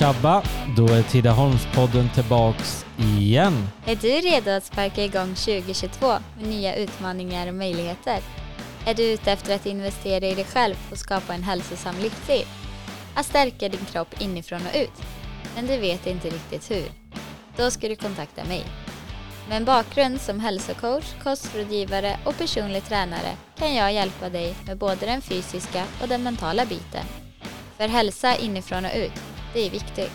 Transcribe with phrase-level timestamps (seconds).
[0.00, 0.42] Tjabba!
[0.76, 3.68] Då är Tidaholmspodden tillbaks igen.
[3.86, 6.06] Är du redo att sparka igång 2022
[6.38, 8.18] med nya utmaningar och möjligheter?
[8.86, 12.46] Är du ute efter att investera i dig själv och skapa en hälsosam livsstil?
[13.14, 15.02] Att stärka din kropp inifrån och ut?
[15.54, 16.88] Men du vet inte riktigt hur?
[17.56, 18.64] Då ska du kontakta mig.
[19.48, 25.06] Med en bakgrund som hälsocoach, kostrådgivare och personlig tränare kan jag hjälpa dig med både
[25.06, 27.04] den fysiska och den mentala biten.
[27.76, 30.12] För hälsa inifrån och ut, det är viktigt.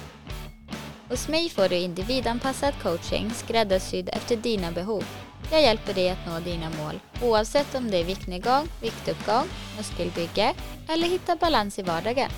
[1.09, 5.03] Hos mig får du individanpassad coaching skräddarsydd efter dina behov.
[5.51, 10.53] Jag hjälper dig att nå dina mål oavsett om det är viktnedgång, viktuppgång, muskelbygge
[10.89, 12.29] eller hitta balans i vardagen.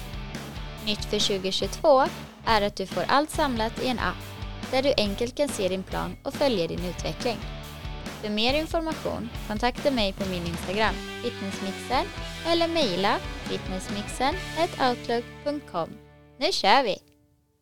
[0.85, 2.03] Nytt för 2022
[2.45, 4.23] är att du får allt samlat i en app
[4.71, 7.37] där du enkelt kan se din plan och följa din utveckling.
[8.21, 12.05] För mer information kontakta mig på min Instagram, fitnessmixen,
[12.47, 13.19] eller mejla
[13.49, 16.06] fitnessmixen.outlook.com.
[16.39, 16.97] Nu kör vi!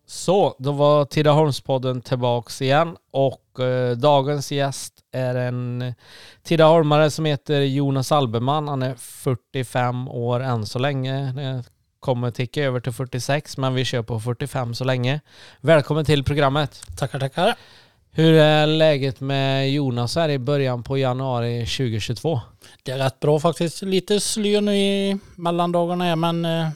[0.07, 5.93] Så, då var Tidaholmspodden tillbaks igen och eh, dagens gäst är en
[6.43, 8.67] Tidaholmare som heter Jonas Albeman.
[8.67, 11.31] Han är 45 år än så länge.
[11.31, 11.63] Det
[11.99, 15.21] kommer ticka över till 46 men vi kör på 45 så länge.
[15.61, 16.81] Välkommen till programmet.
[16.97, 17.55] Tackar, tackar.
[18.11, 22.41] Hur är läget med Jonas här i början på januari 2022?
[22.83, 23.81] Det är rätt bra faktiskt.
[23.81, 26.67] Lite slö nu i mellandagarna men eh,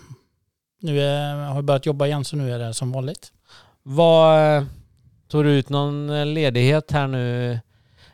[0.79, 3.31] nu är, jag har börjat jobba igen så nu är det som vanligt.
[3.83, 4.63] Vad eh,
[5.29, 7.59] Tog du ut någon ledighet här nu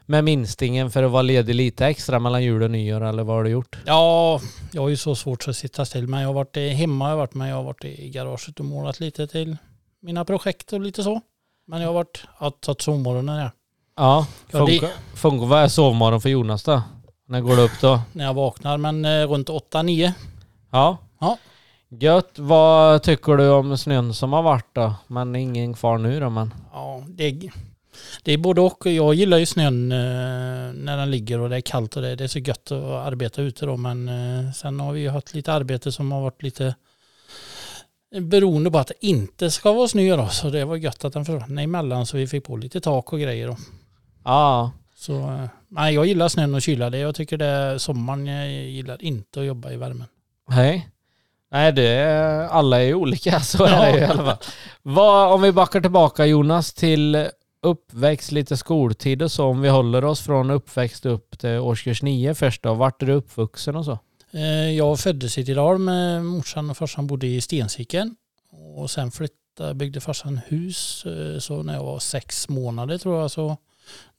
[0.05, 3.43] med minstingen för att vara ledig lite extra mellan jul och nyår eller vad har
[3.43, 3.77] du gjort?
[3.85, 7.11] Ja, jag har ju så svårt att sitta still men jag har varit hemma, jag
[7.11, 9.57] har varit med, jag har varit i garaget och målat lite till
[10.01, 11.21] mina projekt och lite så.
[11.67, 13.51] Men jag har varit, jag har tagit sovmorgonen här.
[13.95, 16.81] Ja, funkar, funkar, vad är sovmorgon för Jonas då?
[17.27, 18.01] När går du upp då?
[18.11, 20.11] När jag vaknar, men eh, runt 8-9.
[20.71, 20.97] Ja.
[21.19, 21.37] Ja.
[21.89, 22.39] Gött.
[22.39, 24.93] Vad tycker du om snön som har varit då?
[25.07, 26.53] Men ingen kvar nu då men.
[26.73, 27.49] Ja, det,
[28.23, 28.85] det är både och.
[28.85, 29.97] Jag gillar ju snön eh,
[30.73, 33.41] när den ligger och det är kallt och det, det är så gött att arbeta
[33.41, 33.77] ute då.
[33.77, 36.75] Men eh, sen har vi ju haft lite arbete som har varit lite
[38.21, 40.27] beroende på att det inte ska vara snö då.
[40.27, 43.19] Så det var gött att den försvann emellan så vi fick på lite tak och
[43.19, 43.57] grejer då.
[44.23, 44.71] Ja.
[44.95, 46.89] Så eh, nej, jag gillar snön och kyla.
[46.89, 48.27] Det, jag tycker det är sommaren.
[48.27, 50.07] Jag gillar inte att jobba i värmen.
[50.49, 50.89] Hej.
[51.55, 54.37] Nej, det är, alla är olika, så är det ju i alla fall.
[54.81, 57.27] Vad, om vi backar tillbaka Jonas till
[57.61, 62.33] uppväxt, lite skoltid och så, om vi håller oss från uppväxt upp till årskurs nio
[62.35, 62.73] först då.
[62.73, 63.99] Vart är du uppvuxen och så?
[64.31, 65.85] Eh, Jag föddes i Tidaholm.
[66.25, 68.15] Morsan och farsan bodde i Stensiken.
[68.75, 71.05] Och sen flyttade, byggde farsan hus.
[71.05, 73.57] eh, Så när jag var sex månader tror jag så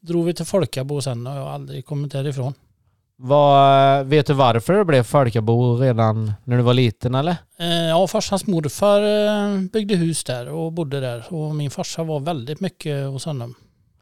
[0.00, 2.54] drog vi till Folkabo och sen har jag aldrig kommit därifrån.
[3.18, 7.36] Vad, vet du varför det blev Folkabo redan när du var liten eller?
[7.58, 11.24] Eh, Ja, farsans morfar eh, byggde hus där och bodde där.
[11.30, 13.54] Och min farsa var väldigt mycket hos honom.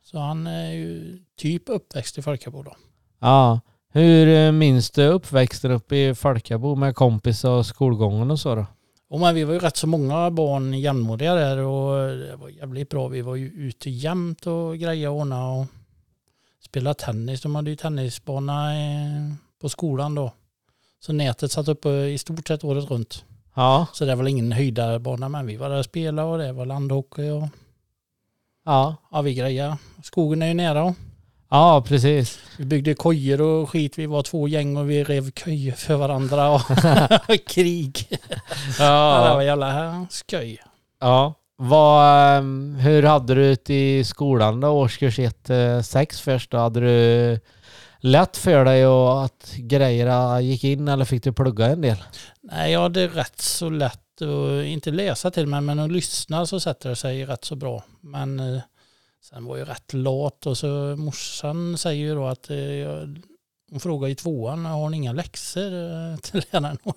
[0.02, 2.76] Så han är ju typ uppväxt i Folkabo då.
[3.20, 3.60] Ja.
[3.92, 8.66] Hur eh, minns du uppväxten uppe i Folkabo med kompisar och skolgången och så då?
[9.10, 12.88] Och men vi var ju rätt så många barn jämnåriga där och det var jävligt
[12.90, 13.08] bra.
[13.08, 15.66] Vi var ju ute jämt och greja och ordna och
[16.74, 17.40] spela tennis.
[17.42, 20.32] De hade ju tennisbana eh, på skolan då.
[21.00, 23.24] Så nätet satt uppe i stort sett året runt.
[23.54, 23.86] Ja.
[23.92, 26.66] Så det var väl ingen höjdarbana men vi var där och spelade och det var
[26.66, 27.48] landhockey och
[28.64, 28.96] Ja.
[29.10, 29.76] ja, vi grejade.
[30.02, 30.94] Skogen är ju nära.
[31.50, 32.38] Ja, precis.
[32.58, 33.98] Vi byggde kojor och skit.
[33.98, 36.60] Vi var två gäng och vi rev köjer för varandra och
[37.48, 38.08] krig.
[38.78, 39.44] Ja, det var Ja.
[39.44, 40.58] jävla skoj.
[41.00, 41.34] ja.
[41.56, 46.58] Vad, ehm, hur hade du ute i skolan då, årskurs 1-6 eh, först då?
[46.58, 47.40] Hade du
[47.98, 51.96] lätt för dig och att grejerna gick in eller fick du plugga en del?
[52.42, 56.60] Nej, jag hade rätt så lätt att inte läsa till mig, men att lyssna så
[56.60, 57.84] sätter det sig rätt så bra.
[58.00, 58.60] Men eh,
[59.22, 63.18] sen var jag rätt lat och så morsan säger ju då att eh, jag,
[63.74, 66.78] hon frågar i tvåan, har ni inga läxor eh, till läraren?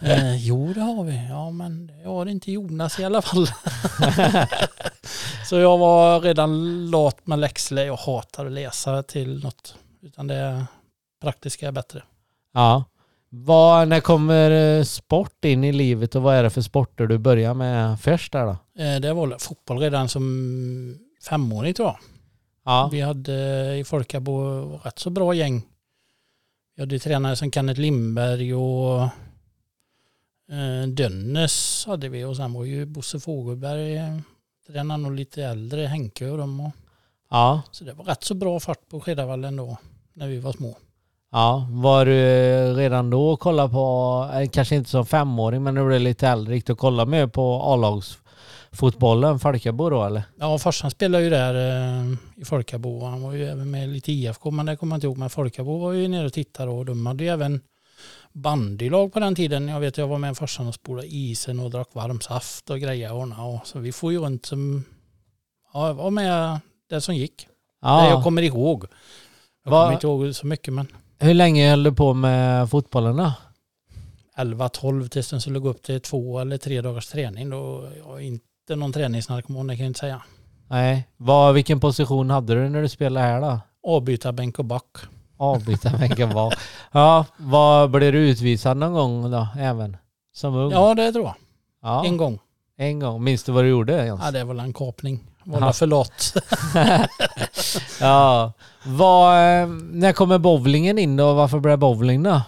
[0.00, 1.26] Jag, eh, jo, det har vi.
[1.28, 3.46] Ja, men det har inte Jonas i alla fall.
[5.48, 7.78] så jag var redan lat med läxor.
[7.78, 10.66] Jag hatar att läsa till något, utan det
[11.22, 12.02] praktiska är bättre.
[12.54, 12.84] Ja.
[13.28, 17.18] Vad, när kommer eh, sport in i livet och vad är det för sporter du
[17.18, 18.82] börjar med först där då?
[18.82, 20.98] Eh, Det var fotboll redan som
[21.28, 21.98] femåring tror jag.
[22.66, 22.88] Ja.
[22.92, 24.32] Vi hade i Folkabo
[24.84, 25.62] rätt så bra gäng.
[26.76, 29.02] Vi hade tränare som Kenneth Lindberg och
[30.52, 34.18] eh, Dönnes hade vi och sen var ju Bosse Fogelberg eh,
[34.66, 36.60] tränaren och lite äldre, Henke och dem.
[36.60, 36.72] Och,
[37.30, 37.62] Ja.
[37.70, 39.76] så det var rätt så bra fart på Skedavallen då
[40.12, 40.76] när vi var små.
[41.32, 42.12] Ja, var du
[42.74, 46.28] redan då och kollade på, eh, kanske inte som femåring, men när du blev lite
[46.28, 48.18] äldre, gick du och kollade med på A-lags
[48.76, 50.22] fotbollen, Falkabo då eller?
[50.38, 53.04] Ja, farsan spelade ju där eh, i Folkabo.
[53.04, 55.18] Han var ju även med lite IFK, men det kommer jag inte ihåg.
[55.18, 57.60] Men Folkabo var ju nere och tittade och de hade ju även
[58.32, 59.68] bandylag på den tiden.
[59.68, 63.12] Jag vet jag var med farsan och spolade isen och drack varm saft och grejer
[63.12, 63.60] och ordna.
[63.64, 64.84] Så vi får ju runt som,
[65.72, 67.46] ja, jag var med det som gick.
[67.82, 68.02] Ja.
[68.02, 68.84] Det jag kommer ihåg.
[69.64, 70.86] Jag Va- kommer inte ihåg så mycket men
[71.18, 73.32] Hur länge höll du på med fotbollen då?
[74.36, 77.50] 11-12 tills den skulle gå upp till två eller tre dagars träning.
[77.50, 78.20] Då jag är
[78.66, 80.22] inte någon träningsnarkoman, det kan jag inte säga.
[80.68, 81.08] Nej.
[81.16, 83.60] Vad, vilken position hade du när du spelade här då?
[83.86, 84.96] Avbyta bänk och back.
[85.36, 86.54] Avbyta bänken var.
[86.92, 89.96] Ja, vad blev du utvisad någon gång då även?
[90.34, 90.70] Som ung?
[90.72, 91.34] Ja, det tror jag.
[91.82, 92.38] Ja, En gång.
[92.78, 93.24] en gång.
[93.24, 94.20] Minns du vad du gjorde Jens?
[94.24, 95.20] Ja, det var en kapning.
[95.44, 96.04] Var Ja.
[98.00, 98.52] ja.
[98.86, 101.34] Vad, eh, när kommer bowlingen in då?
[101.34, 102.42] Varför blev bowling då?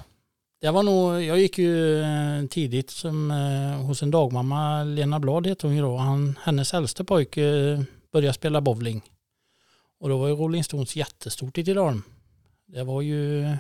[0.61, 5.47] Det var nog, jag gick ju eh, tidigt som, eh, hos en dagmamma, Lena Blad
[5.47, 5.97] heter hon ju då.
[5.97, 7.81] Han, hennes äldste pojke eh,
[8.13, 9.03] började spela bowling.
[10.01, 12.03] Och då var ju Rolling Stones jättestort i Tidaholm.
[12.67, 13.51] Det var ju, jag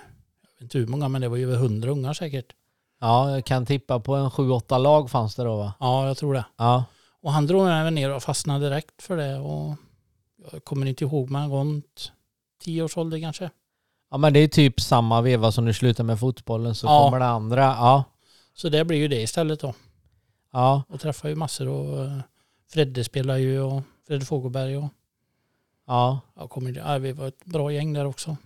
[0.54, 2.52] vet inte hur många, men det var ju över hundra ungar säkert.
[3.00, 5.74] Ja, jag kan tippa på en sju, åtta lag fanns det då va?
[5.80, 6.44] Ja, jag tror det.
[6.56, 6.84] Ja.
[7.20, 9.38] Och han drog mig ner och fastnade direkt för det.
[9.38, 9.76] Och
[10.52, 12.12] jag kommer inte ihåg, men runt
[12.64, 13.50] tio års ålder kanske.
[14.10, 17.04] Ja men det är typ samma veva som du slutar med fotbollen så Ja.
[17.04, 17.62] kommer det andra.
[17.62, 18.04] Ja.
[18.54, 19.74] Så det blir ju det istället då.
[20.52, 20.82] Ja.
[20.88, 22.18] Och träffar ju massor och eh,
[22.72, 24.88] Fredde spelar ju och Fredde Fogelberg och
[25.86, 26.20] Ja.
[26.36, 28.36] jag kommer ja, vi var ett bra gäng där också.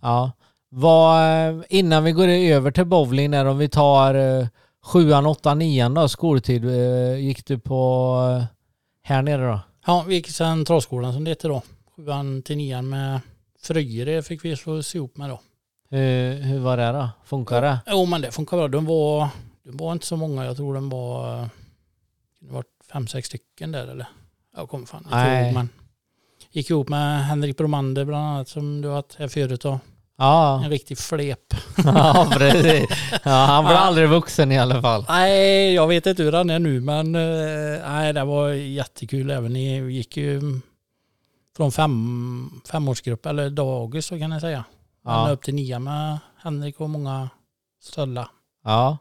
[0.00, 0.32] Ja.
[0.68, 4.46] Vad, eh, innan vi går över till bowling där, om vi tar eh,
[4.82, 6.64] sjuan, åttan, nian då, skoltid.
[7.18, 8.16] Gick du på
[9.02, 9.60] här nere då?
[9.86, 11.62] Ja, vi gick sen Travskolan som det heter då.
[11.96, 13.20] Sjuan till nian med
[13.64, 15.40] Fröjre fick vi slå oss ihop med då.
[15.90, 17.08] Hur, hur var det då?
[17.24, 17.78] Funkar det?
[17.86, 18.68] Jo men det funkar bra.
[18.68, 19.28] De var,
[19.64, 20.44] de var inte så många.
[20.44, 21.48] Jag tror de var,
[22.40, 24.06] det var fem, sex stycken där eller?
[24.56, 25.44] Jag kommer fan inte Nej.
[25.44, 25.68] ihåg men.
[26.52, 29.80] Gick ihop med Henrik Bromander bland annat som du har haft här förut då.
[30.18, 31.54] Ja, En riktig flep.
[31.84, 32.88] ja precis.
[33.24, 33.80] Ja, han blev Ja.
[33.80, 35.04] aldrig vuxen i alla fall.
[35.08, 39.52] Nej, jag vet inte hur han är nu men eh, nej, det var jättekul även.
[39.52, 40.40] Ni gick ju
[41.56, 44.64] från fem, femårsgrupp eller dagis så kan jag säga.
[45.04, 45.30] Ja.
[45.30, 47.28] Upp till nian med Henrik och många
[47.82, 48.28] stölla.
[48.64, 48.98] Ja.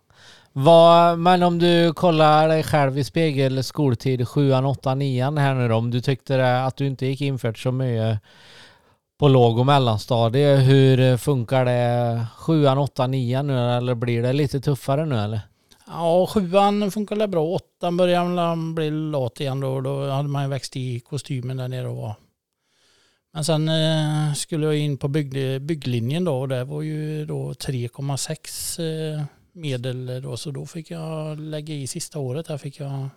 [0.52, 5.68] Vad, men om du kollar dig själv i spegel skoltid sjuan, åttan, nian här nu
[5.68, 8.20] då, om du tyckte att du inte gick infört så mycket
[9.20, 14.62] på låg och mellanstadie, hur funkar det sjuan, åttan, nian nu eller blir det lite
[14.62, 15.42] tuffare nu eller?
[15.88, 17.44] Ja, sjuan funkade bra.
[17.44, 19.82] Åttan började man bli lat igen då.
[19.82, 22.16] Då hade man ju växt i kostymen där nere och var.
[23.34, 27.54] Men sen eh, skulle jag in på bygg, bygglinjen då och det var ju då
[27.54, 30.38] 3,6 eh, medel då.
[30.38, 32.46] Så då fick jag lägga i sista året.
[32.46, 33.10] Där fick jag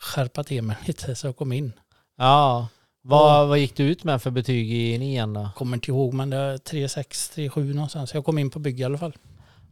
[0.00, 1.72] skärpa till mig lite så jag kom in.
[2.18, 2.68] Ja.
[3.02, 5.48] Vad, vad gick du ut med för betyg i nian då?
[5.56, 8.10] Kommer inte ihåg men det är 3,6, 3,7 någonstans.
[8.10, 9.16] Så jag kom in på bygg i alla fall.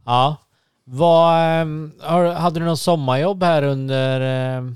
[0.05, 0.35] Ja.
[0.83, 1.93] Vad, ehm,
[2.37, 4.75] hade du något sommarjobb här under ehm,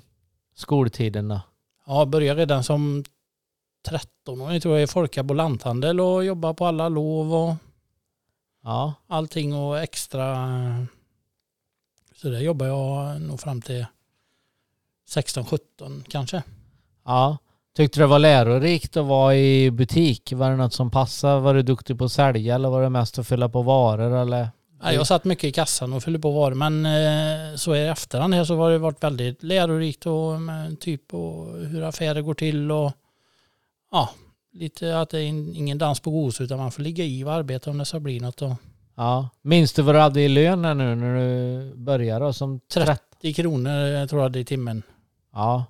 [0.55, 1.41] skoltiden då?
[1.87, 3.03] Ja, jag började redan som
[3.87, 4.53] 13 år.
[4.53, 7.55] Jag tror jag i Folkabo lanthandel och jobbade på alla lov och
[8.63, 8.93] Ja.
[9.07, 10.35] allting och extra.
[12.15, 13.85] Så där jobbar jag nog fram till
[15.09, 16.43] 16-17 kanske.
[17.05, 17.37] Ja.
[17.75, 20.33] Tyckte du det var lärorikt att vara i butik?
[20.33, 21.39] Var det något som passade?
[21.41, 24.49] Var du duktig på att sälja eller var det mest att fylla på varor eller?
[24.83, 28.33] Ja, jag satt mycket i kassan och fyllde på varor men eh, så i efterhand
[28.33, 30.37] här så har det varit väldigt lärorikt och
[30.79, 32.91] typ och hur affärer går till och
[33.91, 34.09] ja,
[34.53, 37.33] lite att det är in- ingen dans på gos utan man får ligga i och
[37.33, 38.41] arbeta om det ska bli något.
[38.41, 38.51] Och
[38.95, 39.29] Ja.
[39.41, 42.33] Minns du vad du hade i lön här nu när du började då?
[42.33, 42.93] Som 30?
[43.21, 44.83] 30 kronor eh, tror jag är i timmen.
[45.33, 45.65] Ja.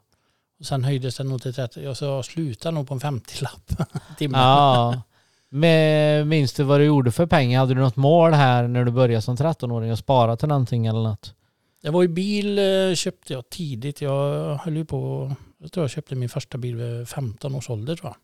[0.60, 1.82] Och sen höjdes det nog till 30.
[1.84, 3.72] Jag så slutade nog på en 50-lapp
[4.12, 4.42] i timmen.
[4.42, 5.02] Ja.
[5.50, 7.60] Men minns du vad du gjorde för pengar?
[7.60, 9.92] Hade du något mål här när du började som 13-åring?
[9.92, 11.34] Att spara till någonting eller något?
[11.82, 14.02] Det var ju bil eh, köpte jag tidigt.
[14.02, 17.96] Jag höll ju på, jag tror jag köpte min första bil vid 15 års ålder
[17.96, 18.18] tror jag.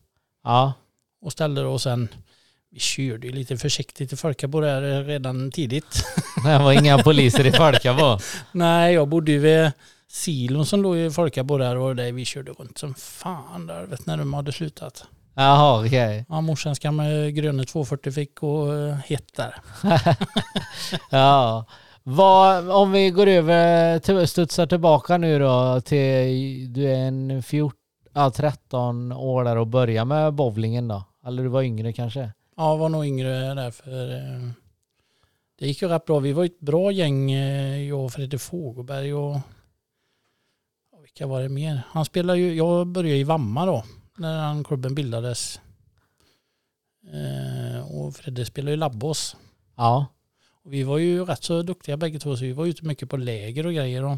[0.51, 0.73] Ja.
[1.21, 2.07] Och ställde och sen,
[2.71, 6.05] vi körde ju lite försiktigt i Folkabo där redan tidigt.
[6.43, 8.19] Det var inga poliser i Falkabo.
[8.51, 9.71] Nej, jag bodde ju vid
[10.07, 14.05] silon som låg i Folkabo där och där vi körde runt som fan där, vet
[14.05, 15.05] när de hade slutat.
[15.33, 16.25] Jaha, okej.
[16.29, 19.55] Ja, morsans gamla gröna 240 fick och eh, hett där.
[21.09, 21.65] Ja.
[22.07, 27.79] Vad, om vi går över, till, studsar tillbaka nu då till, du är en 14,
[28.13, 31.03] ja, 13 år där och börjar med bowlingen då?
[31.25, 32.31] Eller du var yngre kanske?
[32.57, 34.49] Ja, jag var nog yngre där för eh,
[35.59, 36.19] det gick ju rätt bra.
[36.19, 39.37] Vi var ett bra gäng, eh, jag och Fredrik Fogelberg och
[41.01, 41.81] vilka var det mer?
[41.87, 43.83] Han spelar ju, jag började i Vamma då,
[44.17, 45.59] när den klubben bildades.
[47.13, 49.35] Eh, och Fredde spelade ju Labbos.
[49.75, 50.05] Ja.
[50.65, 53.17] Och vi var ju rätt så duktiga bägge två, så vi var ute mycket på
[53.17, 54.01] läger och grejer.
[54.01, 54.17] Då.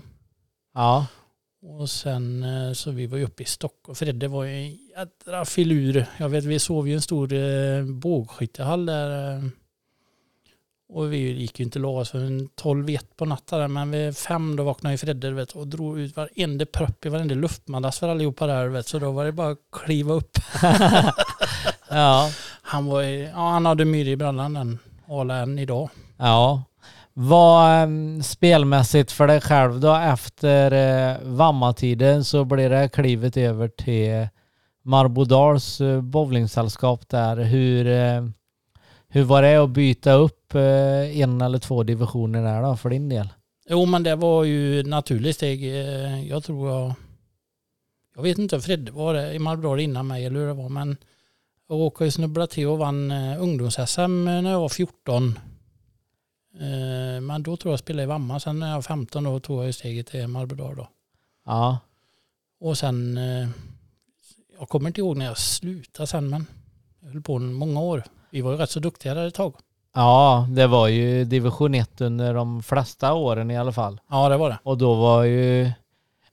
[0.73, 1.07] Ja.
[1.61, 3.95] Och sen eh, så vi var ju uppe i Stockholm.
[3.95, 6.05] Fredde var ju en jädra filur.
[6.17, 9.35] Jag vet vi sov ju i en stor eh, bågskyttehall där.
[9.35, 9.43] Eh,
[10.89, 14.55] och vi gick ju inte la oss förrän 12 ett på natten men vid fem
[14.55, 18.47] då vaknade ju Fredde vet, och drog ut varenda propp i varenda luftmadrass för allihopa
[18.47, 18.67] där.
[18.67, 20.37] Vet, så då var det bara att kliva upp.
[21.89, 22.31] ja.
[22.61, 25.89] Han, var, ja, han hade myr i brallan den ala än idag.
[26.17, 26.63] Ja.
[27.13, 33.67] Vad ehm, spelmässigt för dig själv då efter eh, Vammatiden så blir det klivet över
[33.67, 34.27] till
[34.83, 37.37] Marbodals eh, bowlingsällskap där.
[37.37, 38.29] Hur, eh,
[39.07, 43.09] hur var det att byta upp eh, en eller två divisioner där då för din
[43.09, 43.29] del?
[43.69, 45.63] Jo men det var ju naturligt steg.
[45.63, 46.93] Eh, jag tror jag...
[48.15, 50.69] Jag vet inte, om Fredde var det i Marbodal innan mig eller hur det var
[50.69, 50.97] men
[51.69, 55.39] jag råkade ju snubbla till och vann eh, ungdoms-SM när jag var 14.
[56.59, 58.39] Eh, Men då tror jag spelade i Vamma.
[58.39, 60.87] Sen när jag var 15 då tog jag steget till Marbodal då.
[61.45, 61.77] Ja.
[62.61, 63.17] Och sen...
[63.17, 63.47] eh,
[64.59, 66.45] Jag kommer inte ihåg när jag slutade sen men
[67.01, 68.03] jag höll på många år.
[68.31, 69.53] Vi var ju rätt så duktiga där ett tag.
[69.95, 73.99] Ja, det var ju division 1 under de flesta åren i alla fall.
[74.09, 74.57] Ja det var det.
[74.63, 75.71] Och då var ju...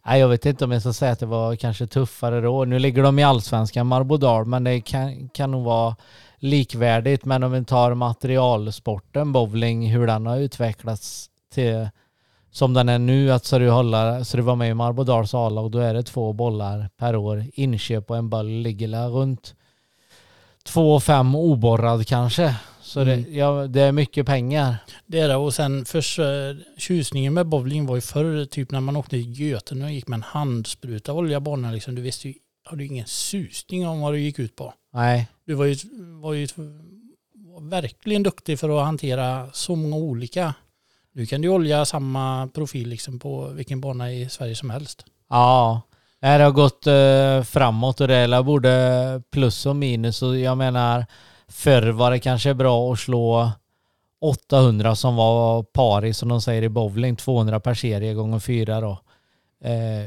[0.06, 2.64] Nej, jag vet inte om jag ska säga att det var kanske tuffare då.
[2.64, 5.96] Nu ligger de i allsvenskan, Marbodal, men det kan, kan nog vara
[6.44, 7.24] likvärdigt.
[7.24, 11.88] Men om vi tar materialsporten, bowling, hur den har utvecklats till
[12.50, 15.70] som den är nu, att så du, håller, så du var med i Marbodals A-lag,
[15.70, 17.44] då är det två bollar per år.
[17.54, 19.54] Inköp och en boll ligger där runt
[20.64, 22.54] två och fem oborrad kanske.
[22.82, 23.34] Så det, Mm.
[23.36, 24.76] ja, det är mycket pengar.
[25.06, 28.80] Det är det och sen för eh, tjusningen med bowling var ju förr typ när
[28.80, 31.94] man åkte till Göten och gick med en handspruta och olja banan liksom.
[31.94, 32.34] Du visste ju,
[32.64, 34.74] hade ju ingen susning om vad du gick ut på.
[34.92, 35.76] Nej, du var ju,
[36.20, 36.48] var ju
[37.34, 40.54] var verkligen duktig för att hantera så många olika.
[41.12, 45.04] Nu kan du olja samma profil liksom på vilken bana i Sverige som helst.
[45.30, 45.82] Ja,
[46.20, 50.22] det har gått eh, framåt och det är både plus och minus.
[50.22, 51.06] Och jag menar,
[51.48, 53.50] förr var det kanske bra att slå
[54.20, 58.98] 800 som var pari som de säger i bowling, 200 per serie gånger fyra då.
[59.64, 60.06] Eh,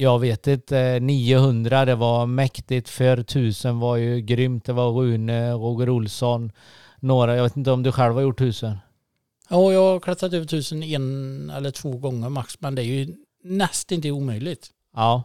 [0.00, 4.64] jag vet inte, 900 det var mäktigt, för 1000 var ju grymt.
[4.64, 6.52] Det var Rune, Roger Olsson,
[7.00, 8.78] några, jag vet inte om du själv har gjort 1000?
[9.48, 13.14] Ja, jag har klättrat över tusen en eller två gånger max, men det är ju
[13.44, 14.70] nästan inte omöjligt.
[14.96, 15.22] Ja.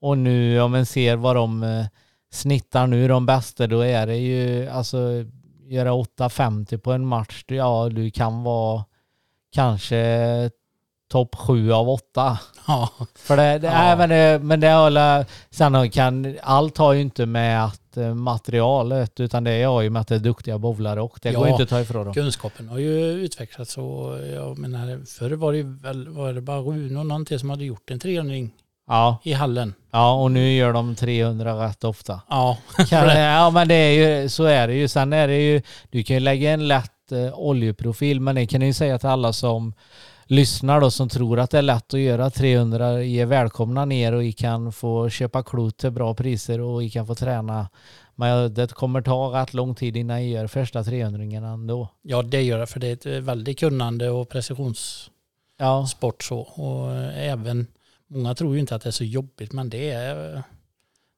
[0.00, 1.86] Och nu om man ser vad de eh,
[2.30, 5.24] snittar nu, de bästa, då är det ju alltså
[5.68, 7.44] göra 8,50 på en match.
[7.48, 8.84] Ja, du kan vara
[9.52, 10.50] kanske
[11.08, 12.38] topp sju av åtta.
[12.66, 13.96] Ja, För det, det Ja.
[13.96, 19.20] men det, men det håller, sen kan, allt har ju inte med att eh, materialet,
[19.20, 21.50] utan det har ju med att det är duktiga bowlare och det går Ja.
[21.52, 22.14] inte att ta ifrån dem.
[22.14, 27.00] kunskapen har ju utvecklats och jag menar förr var det väl var det bara Rune
[27.00, 28.34] och någonting som hade gjort en 300
[28.88, 29.74] Ja, i hallen.
[29.92, 32.20] ja, och nu gör de 300 rätt ofta.
[32.28, 32.58] Ja,
[32.88, 34.88] Kan, ja men det är ju, så är det ju.
[34.88, 38.60] Sen är det ju, du kan ju lägga en lätt eh, oljeprofil men det kan
[38.60, 39.74] jag ju säga till alla som
[40.26, 44.22] lyssnar då som tror att det är lätt att göra 300, ge välkomna ner och
[44.22, 47.68] vi kan få köpa klot till bra priser och vi kan få träna.
[48.14, 51.88] Men det kommer ta rätt lång tid innan jag gör första 300 ändå.
[52.02, 55.10] ja det gör det för det är ett väldigt kunnande och precisionssport
[55.58, 55.86] Ja,
[56.28, 56.38] så.
[56.38, 57.66] Och eh, även,
[58.08, 60.42] många tror ju inte att det är så jobbigt men det är,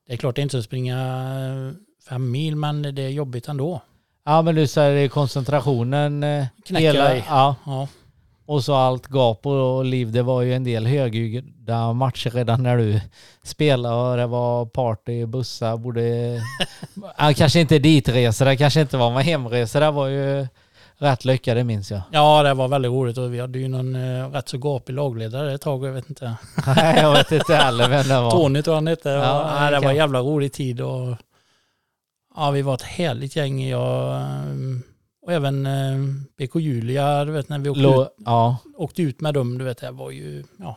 [0.07, 1.73] det är klart det är inte att springa eh,
[2.09, 3.81] fem mil men det är jobbigt ändå.
[4.25, 6.23] ja men du säger koncentrationen.
[6.23, 7.25] eh, Knäcka i.
[7.29, 7.89] ja, Ja,
[8.49, 10.13] Och så allt gap och liv.
[10.13, 13.01] Det var ju en del högljudda matcher redan när du
[13.43, 16.03] spelade och det var party, bussar, borde...
[17.19, 20.47] ja, kanske inte ditresor, det kanske inte var, men hemresor det var ju
[20.99, 22.01] rätt lyckade minns jag.
[22.13, 25.55] ja det var väldigt roligt och vi hade ju någon eh, rätt så gapig lagledare
[25.55, 26.35] ett tag, jag vet inte.
[26.77, 28.31] Nej, jag vet inte heller vem det var.
[28.31, 29.09] Tony tror jag han hette.
[29.09, 31.17] Ja, det nej, det var kan- en jävla rolig tid och
[32.37, 33.69] ja, vi var ett härligt gäng.
[33.69, 34.83] Jag, ehm,
[35.29, 35.99] och även eh,
[36.39, 39.65] BK Julia, du vet när vi åkte, Lå, ut, ja, åkte ut med dem, du
[39.65, 40.77] vet det var ju, ja.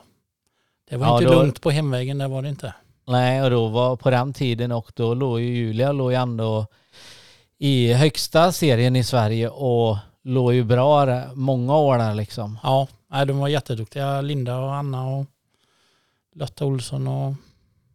[0.90, 2.74] Det var Ja, inte då- lugnt på hemvägen, det var det inte.
[3.06, 6.66] nej och då var på den tiden och då låg ju Julia låg ju ändå
[7.58, 12.58] i högsta serien i Sverige och låg ju bra många år där liksom.
[12.62, 14.20] Ja, nej, de var jätteduktiga.
[14.20, 15.26] Linda och Anna och
[16.34, 17.34] Lotta Olsson och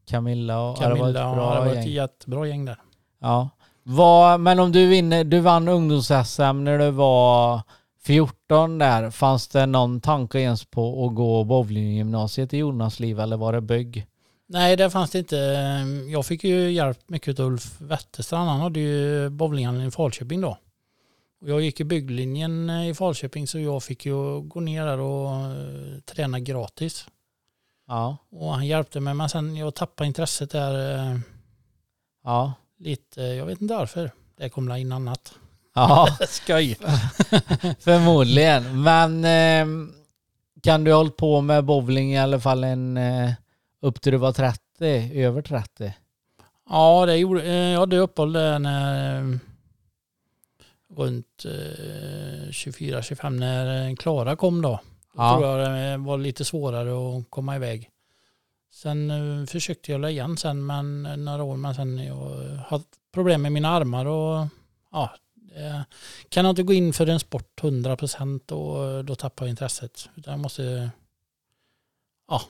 [0.09, 1.35] Camilla och ja, det var ett Camilla.
[1.35, 1.83] bra ja, det var gäng.
[1.83, 2.77] ett jättebra gäng där.
[3.19, 3.49] Ja.
[3.89, 7.61] Vad, men om du vinner, du vann ungdoms-SM när du var
[8.01, 13.37] 14 där, fanns det någon tanke ens på att gå bowlinggymnasiet i Jonas liv eller
[13.37, 14.07] var det bygg?
[14.47, 15.35] Nej, det fanns det inte.
[16.07, 18.49] Jag fick ju hjälp mycket av Ulf Wetterstrand.
[18.49, 20.57] Han hade ju bowlinghallen i Falköping då.
[21.45, 25.99] Jag gick i bygglinjen i Falköping så jag fick ju gå ner där och eh,
[26.05, 27.07] träna gratis.
[27.87, 31.19] Ja, Och han hjälpte mig men sen jag tappade intresset där eh,
[32.23, 33.21] ja, lite.
[33.21, 34.11] Jag vet inte varför.
[34.37, 35.33] Det kom in annat.
[35.75, 36.07] ja.
[36.27, 36.75] Skoj.
[37.79, 38.83] Förmodligen.
[38.83, 39.87] Men eh,
[40.63, 43.31] kan du ha hållit på med bowling i alla fall en, eh,
[43.81, 44.61] upp till du var 30,
[45.23, 45.93] över 30?
[46.69, 49.37] Ja, det gjorde, eh, jag hade uppehåll där när eh,
[50.95, 54.69] runt eh, 24-25 när Klara kom då.
[54.69, 54.79] Då
[55.23, 55.33] Ja.
[55.37, 57.89] tror jag det var lite svårare att komma iväg.
[58.77, 62.15] Sen eh, försökte jag hålla igen sen men eh, några år men sen jag
[62.67, 62.81] har
[63.13, 64.47] problem med mina armar och
[64.91, 65.09] ja,
[66.29, 70.09] kan jag inte gå in för en sport 100% och då tappar jag intresset.
[70.15, 70.91] Utan jag måste,
[72.27, 72.41] ja,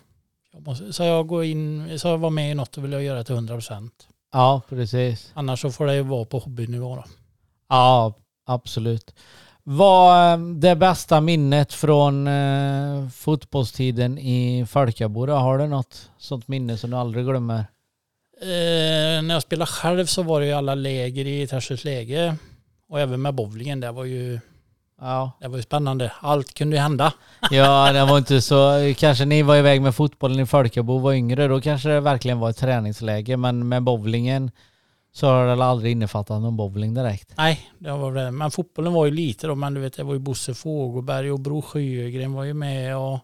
[0.52, 3.04] jag måste, så jag går in, så jag var med i något och vill jag
[3.04, 3.90] göra till 100%.
[4.32, 5.32] Ja, precis.
[5.34, 7.04] Annars så får det ju vara på hobbynivå då.
[7.70, 8.14] Ja,
[8.46, 9.14] absolut.
[9.70, 15.36] Vad eh, det bästa minnet från eh, fotbollstiden i Falkabora?
[15.36, 17.60] Har du något sånt minne som du aldrig glömmer?
[18.42, 22.36] Eh, när jag spelade själv så var det ju alla läger i Tersus läge.
[22.90, 24.40] Och även med bowlingen, det var ju,
[25.02, 25.32] Ja.
[25.42, 26.12] det var ju spännande.
[26.20, 27.14] Allt kunde ju hända.
[27.52, 28.94] ja, det var inte så...
[28.98, 31.48] Kanske ni var iväg med fotbollen i Falkabo och var yngre.
[31.48, 33.38] Då kanske det verkligen var ett träningsläge.
[33.38, 34.52] Men med bowlingen
[35.12, 37.34] så har det väl aldrig innefattat någon bowling direkt.
[37.38, 38.32] Nej, det var det.
[38.32, 41.40] Men fotbollen var ju lite då, men du vet det var ju Bosse Fågelberg och
[41.40, 43.20] Bro Sjögren var ju med och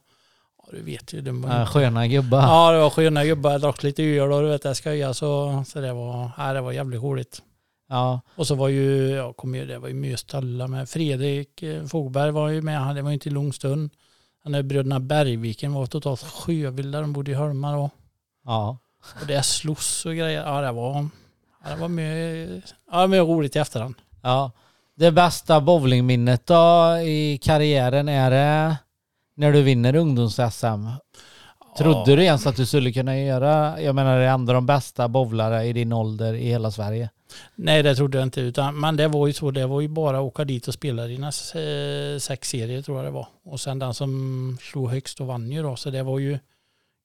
[0.58, 1.22] ja, du vet ju.
[1.22, 2.42] De var sköna gubbar.
[2.42, 3.52] Ja, det var sköna gubbar.
[3.52, 6.62] Jag drack lite öl och du vet, jag skojade så, så det var, ja, det
[6.62, 7.42] var jävligt roligt.
[7.90, 8.22] Ja.
[8.36, 11.86] Och så var ju, jag kommer ju, det var ju mycket stalla med Fredrik eh,
[11.86, 13.90] Fogberg var ju med, han det var ju inte lång stund.
[14.44, 17.90] Han är bröderna Bergviken var totalt sjövilda, de bodde i Holmar då.
[18.46, 18.78] Ja.
[19.22, 20.44] Och det är sluss och grejer.
[20.46, 21.08] Ja det var,
[21.70, 23.96] det var mycket, ja, mycket roligt i efterhand.
[24.22, 24.52] Ja.
[24.96, 28.78] Det bästa bowlingminnet då i karriären är det
[29.36, 30.90] när du vinner ungdoms-SM?
[31.78, 35.08] Trodde du ens att du skulle kunna göra, jag menar det är ändå de bästa
[35.08, 37.10] bowlare i din ålder i hela Sverige.
[37.56, 40.18] Nej det trodde jag inte, utan, men det var ju så, det var ju bara
[40.18, 43.28] att åka dit och spela dina eh, sex serier tror jag det var.
[43.44, 46.40] Och sen den som slog högst och vann ju då, så det var ju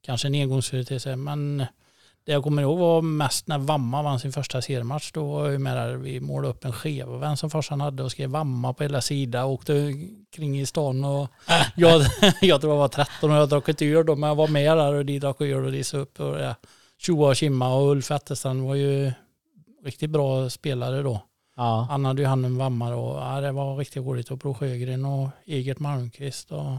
[0.02, 1.16] kanske en engångsföreteelse.
[1.16, 1.66] Men
[2.28, 5.12] det jag kommer ihåg var mest när Vamma vann sin första seriematch.
[5.12, 8.30] Då var jag med där, vi målade upp en skeva som farsan hade och skrev
[8.30, 9.92] Vamma på hela sidan och åkte
[10.36, 11.04] kring i stan.
[11.04, 11.28] Och
[11.76, 12.02] jag,
[12.40, 14.76] jag tror jag var 13 och jag drack ett öl då, men jag var med
[14.76, 16.20] där och de drack öl och de upp.
[16.20, 16.54] Och, ja,
[16.98, 19.12] tjoa och kimma och Ulf Wetterstrand var ju
[19.84, 21.22] riktigt bra spelare då.
[21.56, 21.86] Ja.
[21.90, 24.30] Han hade ju hand om Vammar och ja, det var riktigt roligt.
[24.30, 26.52] Och Bro Sjögren och Egert Malmqvist.
[26.52, 26.76] Och,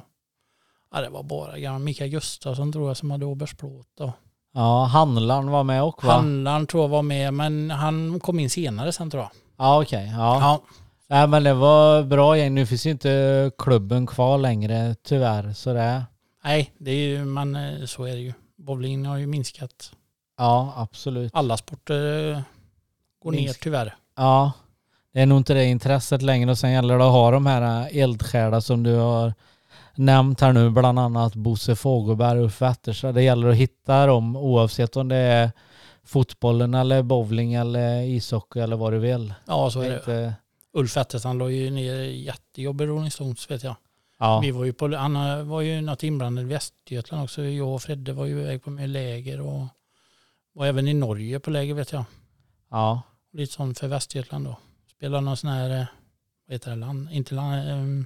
[0.92, 4.00] ja, det var bara gamla Mikael Gustafsson tror jag som hade Åbergsplåt.
[4.00, 4.12] Och
[4.54, 6.14] Ja, handlaren var med också va?
[6.14, 9.32] handlaren tror jag var med men han kom in senare sen tror jag.
[9.58, 10.14] Ja okej.
[10.18, 10.40] Ja.
[10.42, 10.62] Ja.
[11.10, 12.54] Nej men det var bra gäng.
[12.56, 15.54] Nu finns ju inte klubben kvar längre tyvärr.
[15.54, 16.06] Så det,
[16.44, 18.34] Nej, det är ju, men eh, så är det ju.
[18.58, 19.92] Bowlingen har ju minskat.
[20.38, 21.32] ja absolut.
[21.36, 22.40] Alla sporter eh,
[23.24, 23.96] går ner tyvärr.
[24.18, 24.52] Ja,
[25.14, 27.82] det är nog inte det intresset längre och sen gäller det att ha de här
[27.92, 29.34] äh, eldsjälar som du har
[30.00, 33.16] nämnt här nu, bland annat Bosse Fogelberg och Ulf Wetterstrand.
[33.16, 35.52] Det gäller att hitta dem oavsett om det är
[36.04, 39.34] fotbollen eller bowling eller ishockey eller vad du vill.
[39.46, 40.34] Ja, så är Det inte,
[40.74, 43.76] Ulf Wetterstrand la ju ner jättejobb i Rolling Stones vet jag.
[44.20, 47.44] ja, Vi var ju på, han var ju något inblandad i Västergötland också.
[47.44, 49.68] Jag och Fredde var ju iväg på med läger och
[50.54, 52.04] var även i Norge på läger vet jag.
[52.72, 53.02] ja,
[53.34, 54.56] Lite sånt för Västergötland då.
[54.98, 55.86] Spelade någon sån här, eh,
[56.48, 58.06] vad heter det, land, inte land, ehm,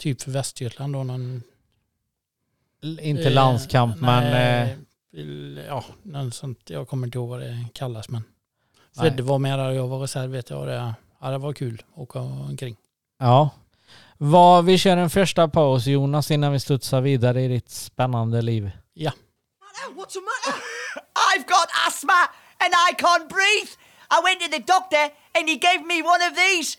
[0.00, 1.04] typ för Västergötland då.
[1.04, 1.42] Någon,
[3.00, 4.78] inte eh, landskamp men nej, eh,
[5.12, 8.22] vill- ja, någon sånt, jag kommer inte ihåg vad det kallas men.
[8.96, 10.66] Fredde var med där och jag var reserv vet jag.
[10.66, 12.76] Det, ja, det var kul att åka omkring.
[13.18, 13.50] ja.
[14.22, 18.64] Vad, vi kör en första paus Jonas innan vi studsar vidare i ditt spännande liv.
[18.64, 19.02] Oh,
[19.96, 20.60] what's the matter?
[21.30, 22.20] I've got asthma
[22.58, 23.70] and I can't breathe.
[24.10, 26.78] I went to the doctor and he gave me one of these.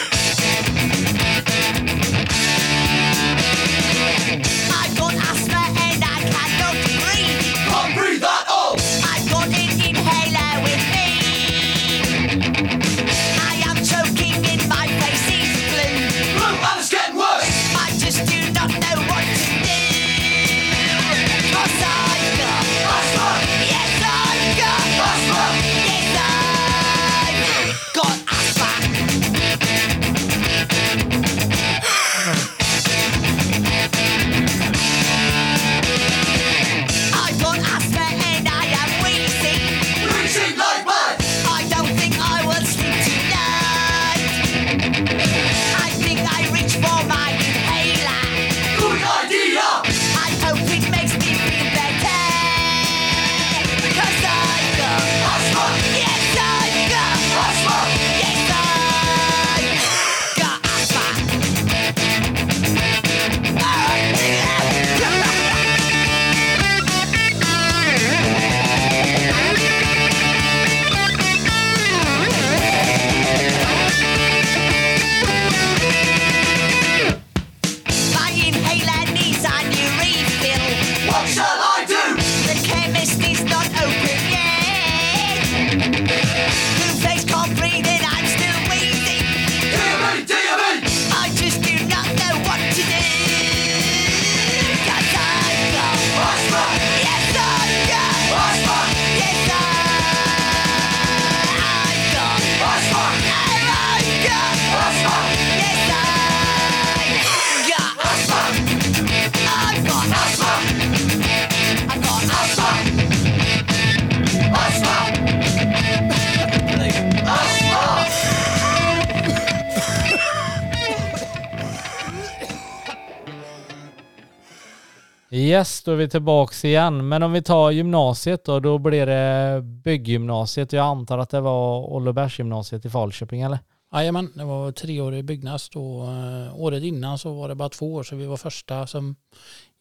[125.51, 127.07] Yes, då är vi tillbaks igen.
[127.07, 130.73] Men om vi tar gymnasiet då, då blir det bygggymnasiet.
[130.73, 133.59] Jag antar att det var Ollebergsgymnasiet i Falköping eller?
[133.93, 136.03] Jajamän, det var treårig byggnads då.
[136.03, 139.15] Eh, Året innan så var det bara två år så vi var första som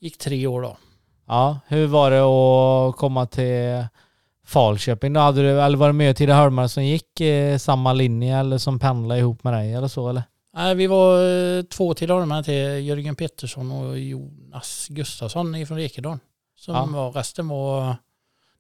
[0.01, 0.77] gick tre år då.
[1.27, 3.85] Ja, hur var det att komma till
[4.47, 5.21] Falköping då?
[5.21, 9.21] Hade du, eller var det med Tidaholmare som gick eh, samma linje eller som pendlade
[9.21, 10.23] ihop med dig eller så eller?
[10.53, 11.23] Nej, vi var
[11.59, 12.55] eh, två till armarna till
[12.87, 16.19] Jörgen Pettersson och Jonas Gustafsson ifrån Ekedal.
[16.57, 16.87] Som Ja.
[16.87, 17.97] var, resten var,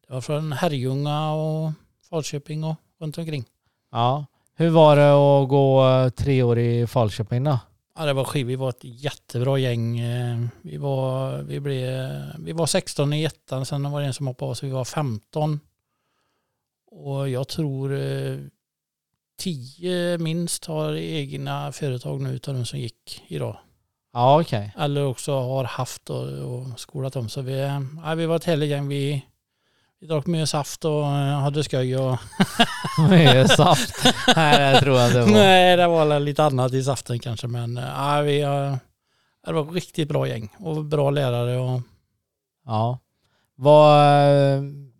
[0.06, 1.72] det var från Herrljunga och
[2.10, 3.44] Falköping och runt omkring.
[3.92, 4.26] Ja.
[4.54, 7.58] Hur var det att gå eh, tre år i Falköping då?
[7.98, 8.46] Ja, det var skit.
[8.46, 9.98] Vi var ett jättebra gäng.
[10.00, 14.26] Eh, Vi var, vi blev, vi var 16 i ettan, sen var det en som
[14.26, 15.60] hoppade av så vi var 15.
[16.90, 17.92] Och jag tror
[19.40, 23.56] 10 minst har egna företag nu utav de som gick idag.
[24.12, 24.74] Ja, okej.
[24.78, 27.28] Eller också har haft och, och skolat om.
[27.28, 28.88] Så vi, ja, vi var ett härligt gäng.
[28.88, 29.24] Vi,
[30.00, 31.96] vi drack mycket saft och eh, hade skoj.
[31.96, 32.18] Och,
[33.10, 34.04] Mycket saft.
[34.36, 35.30] Nej, det tror jag det var.
[35.30, 37.46] nej, det var lite annat i saften kanske.
[37.46, 38.76] Men eh, ja, vi, eh,
[39.46, 41.58] det var ett riktigt bra gäng och bra lärare.
[41.58, 41.80] Och,
[42.66, 42.98] Ja.
[43.56, 44.00] Vad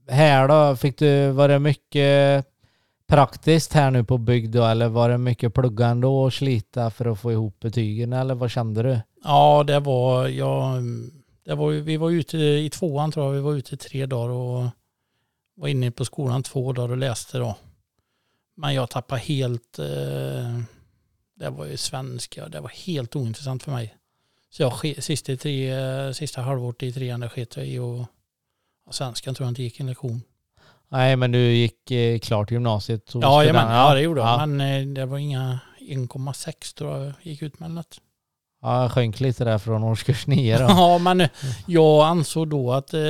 [0.09, 0.77] här då?
[0.77, 2.47] Fick du, var det mycket
[3.11, 4.65] praktiskt här nu på bygg då?
[4.65, 8.13] Eller var det mycket plugga ändå och slita för att få ihop betygen?
[8.13, 9.01] Eller vad kände du?
[9.25, 10.75] ja, det var, ja,
[11.45, 13.33] det var, ju- vi var ute i tvåan tror jag.
[13.33, 14.67] Vi var ute i tre dagar och
[15.57, 17.57] var inne på skolan två dagar och läste då.
[18.57, 20.61] Men jag tappade helt, eh,
[21.37, 23.95] det var ju svenska, det var helt ointressant för mig.
[24.51, 25.75] Så jag sista, tre,
[26.15, 28.05] sista halvåret i trean det sket jag i och
[28.87, 30.23] och svenskan tror jag inte gick en lektion.
[30.91, 33.15] Nej, men du gick eh, klart gymnasiet?
[33.15, 34.29] och Ja, jajamän, ja det gjorde jag.
[34.29, 34.47] Ja.
[34.47, 37.99] Men eh, det var inga 1,6 tror jag gick ut med något.
[38.63, 40.65] Ja, jag sjönk lite där från årskurs nio då.
[40.69, 41.29] Ja, men eh,
[41.67, 43.01] jag ansåg då att eh,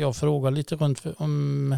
[0.00, 1.76] jag frågade lite runt för, om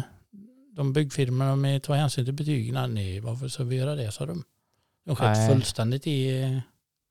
[0.75, 2.93] de byggfirmorna om de tar hänsyn till betygen.
[2.93, 4.43] Nej, varför ska vi göra det, sa de.
[5.05, 5.49] De Nej.
[5.49, 6.57] fullständigt i eh,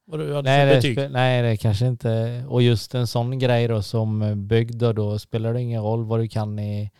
[0.06, 0.98] vad du hade Nej för det, betyg.
[0.98, 2.44] spe- nej, det kanske inte...
[2.48, 6.04] Och just en sån grej då som eh, bygg då, då spelar det ingen roll
[6.04, 6.90] vad du kan i...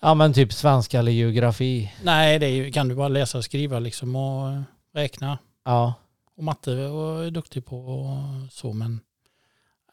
[0.00, 1.92] Ja men typ svenska eller geografi.
[2.02, 4.60] Nej, det är, ju- kan du bara läsa och skriva liksom och eh,
[4.94, 5.38] räkna.
[5.64, 5.94] Ja.
[6.36, 9.00] Och matte var jag duktig på och så, men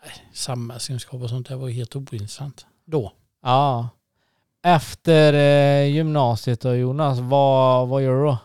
[0.06, 3.12] nej, samhällskunskap och sånt där var ju helt ointressant då.
[3.44, 3.90] Ja.
[4.64, 8.38] Efter eh, gymnasiet då Jonas, vad, vad gör du då?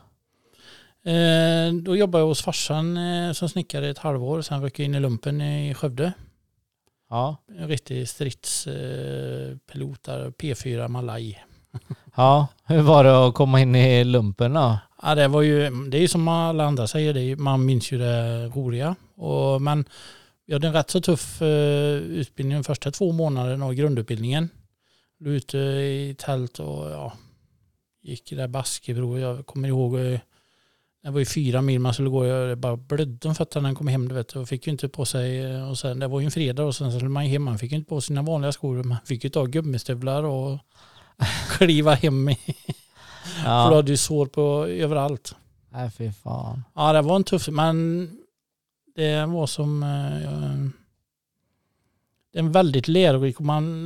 [1.11, 4.43] Eh, då jobbade jag hos farsan eh, som snickare ett halvår.
[4.43, 6.13] Sen ryckte jag in i lumpen i Skövde.
[7.11, 7.37] Ja.
[7.59, 8.77] En riktig stridspilot
[9.51, 11.45] eh, pilot där, P4 Malaj.
[12.17, 14.79] Ja, hur var det att komma in i lumpen då?
[15.03, 17.93] Ja, det, var ju, det är ju som alla andra säger, det är, man minns
[17.93, 18.97] ju det roliga.
[19.17, 19.85] Och, men
[20.47, 24.49] vi hade en rätt så tuff eh, utbildning de första två månaderna av grundutbildningen.
[25.21, 27.13] Låg ute i tält och ja,
[28.03, 29.19] gick i det där Baskebro.
[29.19, 30.21] Jag kommer ihåg, eh,
[31.03, 32.27] det var ju fyra mil man skulle gå.
[32.27, 34.09] Jag bara blödde om fötterna när jag kom hem.
[34.09, 34.37] Du vet.
[34.37, 36.77] Och fick ju inte på sig, eh, och sen, det var ju en fredag och
[36.77, 37.43] sen skulle man ju hem.
[37.43, 38.83] Man fick ju inte på sina vanliga skor.
[38.83, 40.59] Man fick ju ta gummistövlar och
[41.59, 43.75] kliva hem i för du Ja.
[43.75, 45.35] hade ju sår på överallt.
[45.71, 46.65] Nej fy fan.
[46.75, 48.09] Ja, det var en tuff, men
[48.95, 49.83] det var som...
[49.83, 50.69] eh,
[52.33, 53.85] det är en väldigt lärorik och man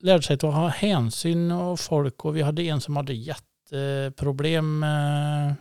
[0.00, 5.52] lärde sig att ha hänsyn av folk och vi hade en som hade jätteproblem eh,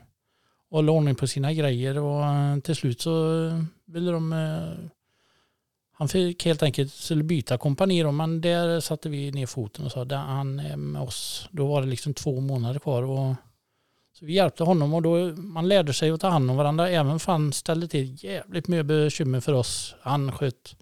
[0.69, 3.39] och hålla ordning på sina grejer och eh, till slut så
[3.85, 4.33] ville de...
[6.03, 9.91] Han fick helt enkelt skulle byta kompani då, men där satte vi ner foten och
[9.91, 11.49] sa att han är med oss.
[11.51, 13.35] Då var det liksom två månader kvar och
[14.13, 17.11] så vi hjälpte honom och då man lärde sig att ta hand om varandra även
[17.11, 19.95] om han ställde till jävligt mycket bekymmer för oss.
[20.01, 20.75] Han sköt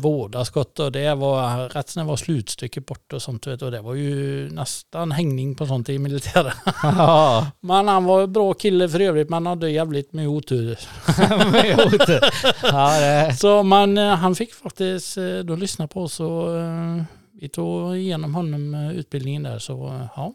[0.00, 3.94] vårdarskott och det var rätt det var slutstycke bort och sånt vet, och det var
[3.94, 6.52] ju nästan hängning på sånt i militären.
[6.82, 7.46] Ja.
[7.60, 10.78] Men han var en bra kille för övrigt men hade jävligt med otur.
[12.62, 13.36] ja det...
[13.36, 17.02] Så man, eh, han fick faktiskt eh, då lyssna på oss och eh,
[17.40, 20.32] vi tog igenom honom eh, utbildningen där så eh, ja.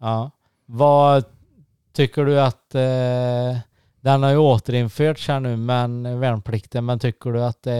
[0.00, 0.30] Ja.
[0.66, 1.24] Vad
[1.92, 3.58] tycker du att eh,
[4.00, 7.74] den har ju återinförts här nu men värnplikten men tycker du att eh,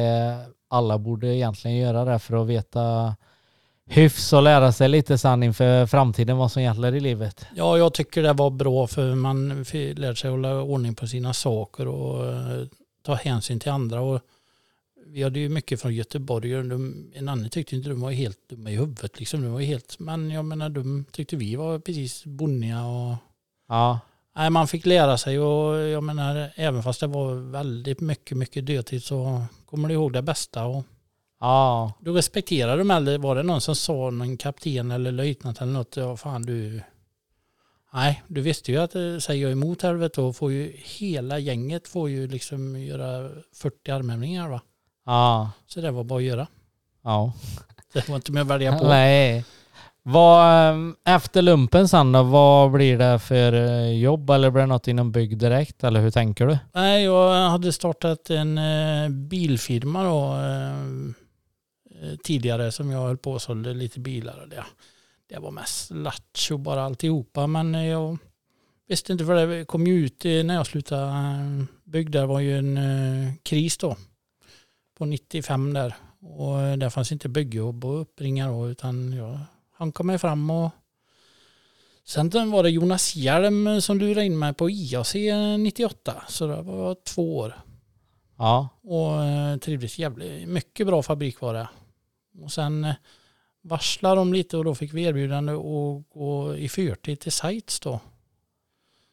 [0.75, 3.17] alla borde egentligen göra det för att veta
[3.87, 7.47] hyfs och lära sig lite sen inför framtiden vad som gäller i livet?
[7.57, 11.89] Ja, jag tycker det var bra för man lärde sig hålla ordning på sina saker
[11.89, 12.67] och eh,
[13.03, 14.01] ta hänsyn till andra.
[14.01, 14.21] Och
[15.07, 18.49] vi hade ju mycket från Göteborg och de, en annan tyckte inte de var helt
[18.49, 19.19] dumma i huvudet.
[19.19, 19.43] Liksom.
[19.43, 22.85] De var helt, men jag menar de tyckte vi var precis bonniga.
[22.85, 23.17] Och,
[23.69, 24.01] Ja.
[24.37, 28.67] Nej, man fick lära sig och jag menar även fast det var väldigt mycket, mycket
[28.67, 30.65] dödtid så kommer du ihåg det bästa.
[30.65, 30.85] Och,
[31.45, 31.93] Ja.
[32.01, 33.19] Då respekterar de äldre.
[33.19, 36.83] Var det någon som sa, någon kapten eller löjtnant eller något, ja fan du...
[37.93, 41.39] Nej, du visste ju att eh, säger jag emot här vet du, får ju hela
[41.39, 44.61] gänget får ju liksom göra 40 armhävningar va.
[45.07, 45.51] Ja.
[45.67, 46.47] Så det var bara att göra.
[47.03, 47.33] Ja.
[47.93, 48.89] Det var inte mer att välja på.
[48.89, 49.45] Nej.
[50.07, 54.67] Vad, eh, efter lumpen sen då, vad blir det för eh, jobb eller blir det
[54.67, 56.59] något inom bygg direkt eller hur tänker du?
[56.75, 60.37] Nej, jag hade startat en eh, bilfirma då
[62.23, 64.65] tidigare som jag höll på och sålde lite bilar och det.
[65.29, 68.19] Det var mest lattjo bara alltihopa men jag
[68.89, 72.79] visste inte för det kom ju ut när jag slutade bygg där var ju en
[73.43, 73.97] kris då
[74.99, 79.39] på 95 där och där fanns inte byggjobb och uppringar då utan jag
[79.77, 80.71] han kom mig fram och
[82.07, 85.15] Sen var det Jonas Hjelm som lurade in mig på IAC
[85.59, 87.55] 98 så det var två år
[88.39, 88.69] Ja.
[88.83, 91.69] och eh, trivdes jävligt mycket bra fabrik var det.
[92.43, 92.95] Och sen eh,
[93.63, 98.01] varslade de lite och då fick vi erbjudande att gå i förtid till Sites då.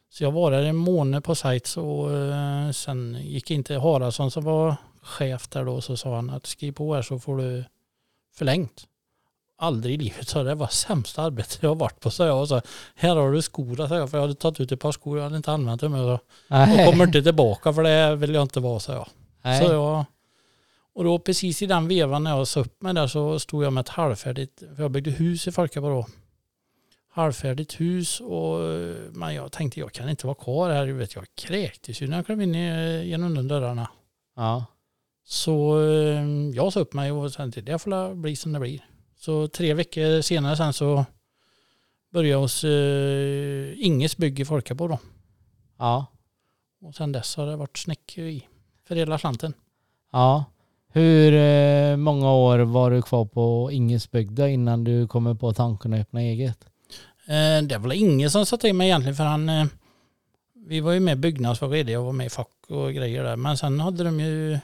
[0.08, 4.44] Så jag var där en månad på Sites och eh, sen gick inte Haraldsson som
[4.44, 7.64] var chef där då så sa han att skriv på här så får du
[8.34, 8.88] förlängt.
[9.62, 12.48] Aldrig i livet så det var sämsta arbetet jag har varit på sa jag och
[12.48, 12.60] så
[12.94, 15.24] här har du skor sa jag för jag hade tagit ut ett par skor jag
[15.24, 16.20] hade inte använt dem och
[16.86, 19.08] kommer inte tillbaka för det vill jag inte vara sa jag.
[19.42, 19.60] Nej.
[19.60, 20.04] Så jag,
[20.94, 23.72] och då precis i den vevan när jag sa upp mig där så stod jag
[23.72, 26.06] med ett halvfärdigt, för jag byggde hus i Falkabo då.
[27.12, 28.58] Halvfärdigt hus och
[29.12, 30.86] men jag tänkte jag kan inte vara kvar här.
[30.86, 32.54] Jag vet, jag kräktes ju när jag klev in
[33.04, 33.88] genom de dörrarna.
[34.36, 34.64] Ja.
[35.24, 36.22] Så eh,
[36.54, 38.84] jag sa upp mig och tänkte det får bli som det blir.
[39.24, 41.04] Så tre veckor senare sen så
[42.12, 44.98] började jag hos eh, Inges bygg i Falkabo då.
[45.78, 46.06] Ja.
[46.80, 48.46] Och sen dess har det varit snickeri
[48.88, 49.54] för hela slanten.
[50.12, 50.44] Ja.
[50.92, 56.00] Hur eh, många år var du kvar på Ingesbygda innan du kommer på tanken att
[56.00, 56.64] öppna eget?
[57.26, 59.66] Eh, det var väl ingen som sa till mig egentligen för han eh,
[60.66, 63.24] vi var ju med i Byggnads var redo, jag var med i fack och grejer
[63.24, 63.36] där.
[63.36, 64.58] Men sen hade de ju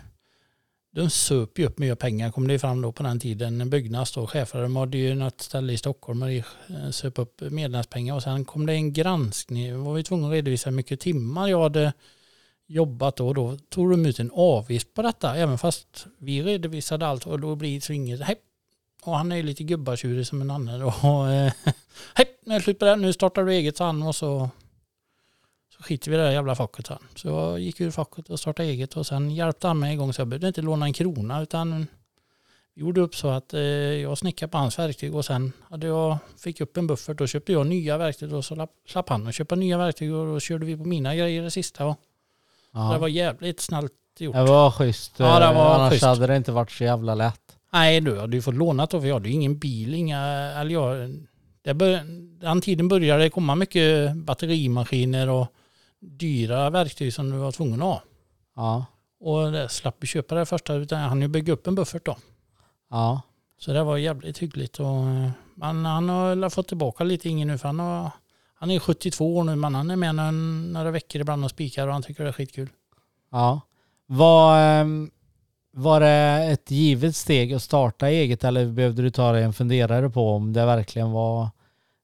[0.98, 3.70] de söp ju upp mer pengar kom det ju fram då på den tiden.
[3.70, 7.40] Byggnads då, chefer, de hade ju något ställe i Stockholm och de eh, söp upp
[7.40, 9.72] medlemspengar och sen kom det en granskning.
[9.72, 11.92] Då var vi tvungna att redovisa hur mycket timmar jag hade
[12.66, 13.32] jobbat då.
[13.32, 17.54] Då tog de ut en avgift på detta även fast vi redovisade allt och då
[17.54, 18.36] blir det så inget, hej.
[19.02, 20.88] Och han är ju lite gubbatjurig som en annan då.
[20.88, 21.52] Eh,
[22.14, 24.50] hej, nu är det slut på det, nu startar du eget sa han och så,
[25.78, 26.98] så skiter vi i det där jävla facket han.
[27.14, 30.20] Så jag gick ur facket och startade eget och sen hjälpte han mig igång så
[30.20, 31.86] jag behövde inte låna en krona utan
[32.74, 36.60] gjorde upp så att eh, jag snickade på hans verktyg och sen hade jag, fick
[36.60, 39.54] upp en buffert och köpte jag nya verktyg och så lapp- slapp han att köpa
[39.54, 41.86] nya verktyg och då körde vi på mina grejer det sista.
[41.86, 41.96] Och
[42.72, 42.92] Ja.
[42.92, 44.34] Det var jävligt snällt gjort.
[44.34, 45.12] Det var schysst.
[45.16, 46.04] Ja, det eh, var Annars schysst.
[46.04, 47.40] hade det inte varit så jävla lätt.
[47.72, 50.18] Nej, du hade ju fått lånat då för jag hade ju ingen bil, inga,
[50.56, 51.14] eller jag,
[51.62, 52.00] det bör,
[52.40, 55.46] den tiden började det komma mycket batterimaskiner och
[56.00, 58.02] dyra verktyg som du var tvungen att ha.
[58.56, 58.86] Ja.
[59.20, 62.16] Och det slapp vi köpa det första utan hann ju bygga upp en buffert då.
[62.90, 63.22] Ja.
[63.58, 64.80] Så det var jävligt hyggligt.
[64.80, 68.10] Och, eh, men han har fått tillbaka lite ingen nu för han, har,
[68.54, 71.86] han är 72 år nu men han är med några, några veckor ibland och spikar
[71.86, 72.68] och han tycker det är skitkul.
[73.30, 73.60] Ja.
[74.06, 75.10] Var, ehm,
[75.72, 80.10] var det ett givet steg att starta eget eller behövde du ta dig en funderare
[80.10, 81.48] på om det verkligen var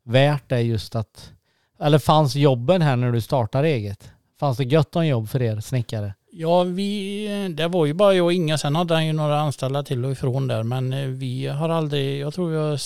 [0.05, 1.33] värt det just att...
[1.79, 4.11] Eller fanns jobben här när du startade eget?
[4.41, 6.15] Fanns det gött om jobb för er snickare?
[6.31, 8.59] Ja, vi, det var ju bara jag och Inga.
[8.59, 10.63] Sen hade han ju några anställda till och ifrån där.
[10.63, 12.81] Men eh, vi har aldrig, jag tror vi har,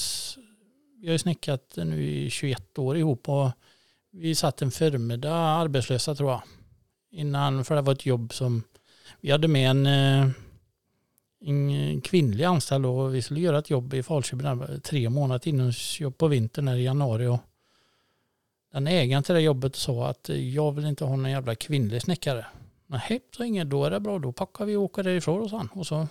[1.02, 3.50] vi har snickat nu i 21 år ihop och
[4.12, 6.42] vi satt en förmiddag arbetslösa tror jag.
[7.10, 8.62] Innan, för det var ett jobb som,
[9.20, 10.30] vi hade med en, eh,
[11.44, 16.18] en kvinnlig anställd och vi skulle göra ett jobb i Falköping tre månader innan jobb
[16.18, 17.26] på vintern där i januari.
[17.26, 17.40] Och
[18.72, 22.46] den ägaren till det jobbet sa att jag vill inte ha någon jävla kvinnlig snickare.
[22.86, 24.18] Nej, så inget, då är det bra.
[24.18, 25.68] Då packar vi och åker därifrån och så.
[25.72, 26.06] Och, så.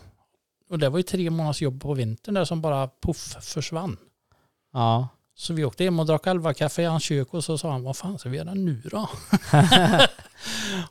[0.69, 3.97] och det var ju tre månaders jobb på vintern där som bara puff försvann.
[4.73, 5.07] Ja.
[5.35, 7.83] Så vi åkte hem och drack elva kaffe i hans kök och så sa han,
[7.83, 9.09] vad fan ska vi göra nu då?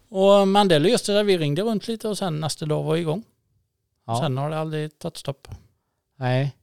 [0.18, 3.00] och, men det löste sig, vi ringde runt lite och sen nästa dag var vi
[3.00, 3.24] igång.
[4.06, 4.20] ja.
[4.20, 5.48] Sen har det aldrig tagit stopp.
[6.16, 6.56] Nej.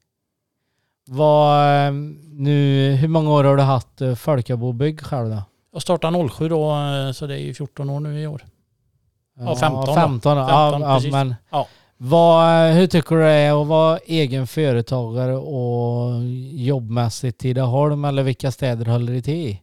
[1.06, 5.44] Vad, ehm, nu, hur många år har du haft eh, Folkabo Bygg själv då?
[5.74, 8.44] Jag startade 07 då, eh, så det är ju 14 år nu i år.
[9.40, 9.94] Ja, 15 då.
[9.96, 11.12] 15, ja, 15, ja, precis.
[11.12, 11.68] men Ja.
[11.98, 18.52] vad, hur tycker du det är att vara egen företagare och jobbmässigt Tidaholm eller vilka
[18.52, 19.62] städer håller det till i?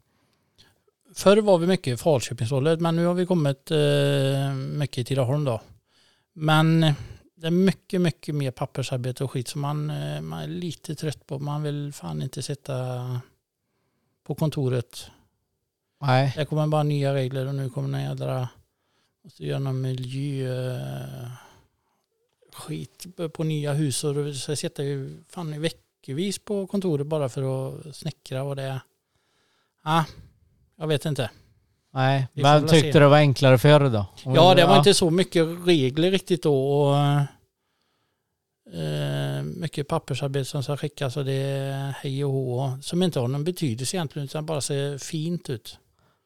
[1.14, 5.44] Förr var vi mycket i Falköpingshållet men nu har vi kommit eh, mycket i Tidaholm
[5.44, 5.60] då.
[6.34, 6.92] Men
[7.40, 11.26] det är mycket, mycket mer pappersarbete och skit som man, eh, man är lite trött
[11.26, 11.38] på.
[11.38, 13.20] Man vill fan inte sitta
[14.24, 15.10] på kontoret.
[16.00, 16.32] Nej.
[16.36, 18.48] Det kommer bara nya regler och nu kommer den jädra,
[19.24, 21.30] måste göra någon miljö eh,
[22.52, 27.42] skit på nya hus och så sitter ju fan i veckovis på kontoret bara för
[27.42, 28.80] att snickra och det
[29.84, 30.04] Ja,
[30.76, 31.30] jag vet inte.
[31.92, 32.28] Nej.
[32.32, 32.98] Vi Men tyckte se.
[32.98, 34.06] det var enklare förr då?
[34.24, 36.80] Om Ja, det var inte så mycket regler riktigt då.
[36.80, 36.96] Och,
[38.80, 42.78] eh, mycket pappersarbete som ska skickas och det är hej och hå.
[42.82, 45.78] Som inte har någon betydelse egentligen utan bara ser fint ut.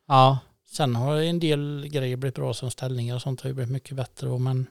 [0.08, 0.38] Ja.
[0.70, 3.96] Sen har en del grejer blivit bra som ställningar och sånt har ju blivit mycket
[3.96, 4.28] bättre.
[4.28, 4.66] Och, men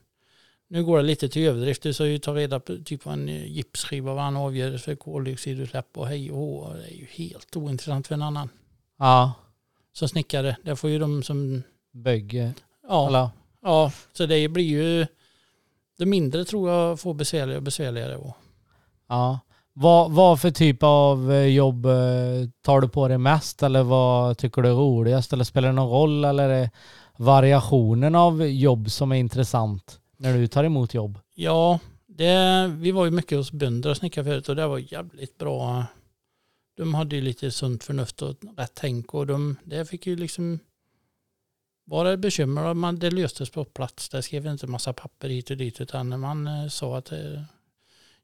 [0.68, 1.84] nu går det lite till överdrift.
[1.84, 5.98] Du ska ju ta reda på typ vad en gipsskiva vad han avgör för koldioxidutsläpp
[5.98, 6.74] och hej och hå.
[6.74, 8.50] Det är ju helt ointressant för en annan.
[9.00, 9.34] Ja.
[9.94, 11.64] Som snickare, det får ju de som...
[11.92, 12.54] Bygge.
[12.88, 13.30] Ja, Eller?
[13.62, 15.08] Ja, så det blir ju...
[15.98, 18.16] Det mindre tror jag får besvärligare och besvärligare.
[18.16, 18.38] Och,
[19.08, 19.40] Ja.
[19.74, 21.92] Vad, vad för typ av eh, jobb eh,
[22.62, 25.90] tar du på dig mest eller vad tycker du är roligast eller spelar det någon
[25.90, 26.72] roll eller är det
[27.18, 31.20] variationen av jobb som är intressant när du tar emot jobb?
[31.36, 35.38] ja, det, vi var ju mycket hos bönder och snickare förut och det var jävligt
[35.38, 35.86] bra.
[36.76, 40.60] De hade ju lite sunt förnuft och rätt tänk och de, det fick ju liksom
[41.86, 44.10] var det bekymmer och man, det löstes på plats.
[44.10, 47.42] Det skrev inte massa papper hit och dit utan man eh, sa att eh,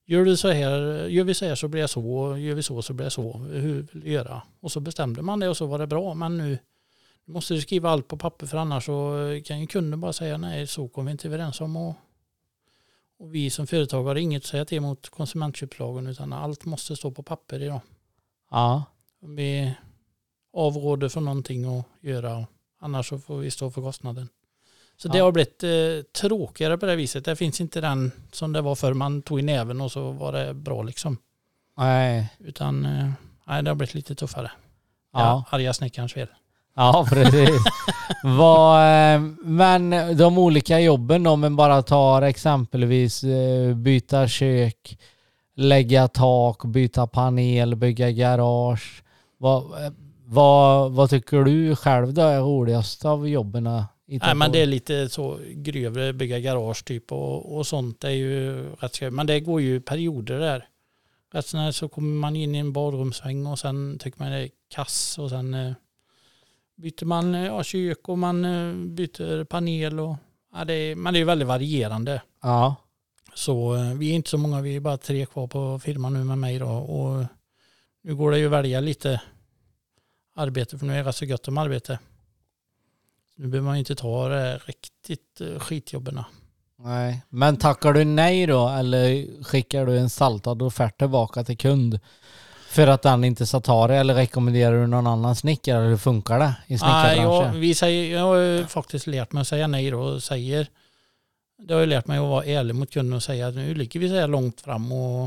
[0.06, 2.64] gör, du så här, gör vi så här så blir jag så och gör vi
[2.64, 3.38] så så blir jag så.
[3.38, 4.42] Hur vill du göra?
[4.60, 6.14] Och så bestämde man det och så var det bra.
[6.14, 6.60] Men nu
[7.26, 10.38] måste du skriva allt på papper för annars så eh, kan ju kunden bara säga
[10.38, 11.78] nej så kommer vi inte överens om.
[11.78, 11.96] Och,
[13.18, 16.08] och vi som företag har inget att säga till mot konsumentköplagen.
[16.08, 17.82] utan allt måste stå på papper idag.
[18.52, 18.84] Ja.
[19.22, 19.74] Vi
[20.54, 22.48] avråder från någonting att göra.
[22.82, 24.30] Annars så får vi stå för kostnaden.
[24.98, 25.24] Så det Ja.
[25.24, 27.26] har blivit eh, tråkigare på det viset.
[27.26, 30.32] Det finns inte den som det var förr man tog i näven och så var
[30.32, 31.18] det bra liksom.
[31.78, 32.30] Nej.
[32.40, 33.10] Utan eh,
[33.48, 34.52] nej, det har blivit lite tuffare.
[35.14, 35.20] Ja.
[35.20, 35.58] Ja.
[35.58, 36.28] Arga snickarens fel.
[36.76, 37.50] Ja, precis.
[38.24, 38.82] Vad,
[39.16, 44.98] eh, men de olika jobben då, men bara tar exempelvis eh, byta kök,
[45.60, 49.04] lägga tak, byta panel, bygga garage.
[49.38, 49.64] Vad,
[50.26, 53.64] vad, vad tycker du själv då är roligast av jobben?
[53.64, 58.66] Nej, men det är lite så grövre, bygga garage typ och, och sånt är ju
[58.80, 59.12] rätt skoj.
[59.12, 60.66] Men det går ju perioder där.
[61.34, 64.50] Rätt snart så kommer man in i en badrumsväng och sen tycker man det är
[64.76, 65.74] kass och sen eh,
[66.76, 70.16] byter man eh, ja, kök och man eh, byter panel och
[70.54, 72.22] ja, det är, men det är ju väldigt varierande.
[72.42, 72.76] Ja.
[73.40, 76.24] Så eh, vi är inte så många, vi är bara tre kvar på firman nu
[76.24, 77.26] med mig då och
[78.04, 79.22] nu går det ju att välja lite
[80.36, 82.00] arbete för nu är det så gött om arbete.
[83.36, 86.24] Nu behöver man ju inte ta det riktigt eh, skitjobben.
[86.80, 87.22] Nej.
[87.30, 92.00] Men tackar du nej då eller skickar du en saltad offert tillbaka till kund
[92.70, 95.98] för att den inte ska ta det eller rekommenderar du någon annan snickare eller hur
[95.98, 97.54] funkar det i Nej, snickarbranschen?
[97.54, 100.68] jag, vi säger, jag har faktiskt lärt mig att säga nej då och säger
[101.60, 104.00] det har ju lärt mig att vara ärlig mot kunden och säga att nu ligger
[104.00, 105.24] vi så här långt fram och,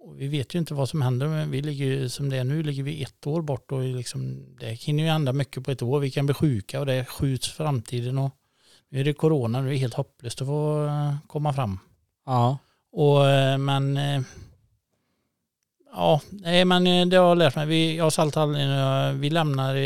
[0.00, 2.44] och vi vet ju inte vad som händer men vi ligger ju som det är
[2.44, 5.82] nu ligger vi ett år bort och liksom, det hinner ju hända mycket på ett
[5.82, 6.00] år.
[6.00, 8.30] Vi kan bli sjuka och det skjuts framtiden och
[8.88, 11.78] nu är det corona, nu är det helt hopplöst att få eh, komma fram.
[12.26, 12.58] Ja.
[12.92, 14.22] Och, eh, men eh,
[15.92, 17.66] ja, nej, men det har jag lärt mig.
[17.66, 18.48] Vi, jag har saltat
[19.20, 19.76] vi lämnar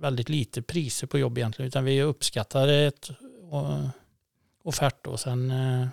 [0.00, 3.10] väldigt lite priser på jobb egentligen utan vi uppskattar ett
[4.64, 5.88] offert och sen eh,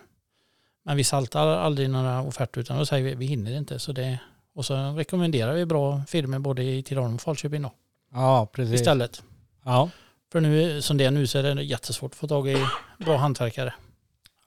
[0.86, 4.20] men vi saltar aldrig några offerter utan då säger vi vi hinner inte så det
[4.56, 7.72] och så rekommenderar vi bra firmor både i Tidaholm och Falköping då
[8.14, 8.76] Ja, precis.
[8.76, 9.24] istället.
[9.66, 9.90] Ja.
[10.32, 12.58] För nu som det är nu så är det jättesvårt att få tag i
[12.98, 13.74] bra hantverkare.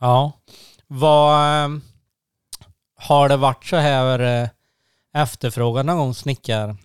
[0.01, 0.33] Ja.
[0.87, 1.79] Vad eh,
[2.97, 4.49] har det varit så här eh,
[5.15, 6.77] efterfrågan någon gång snickar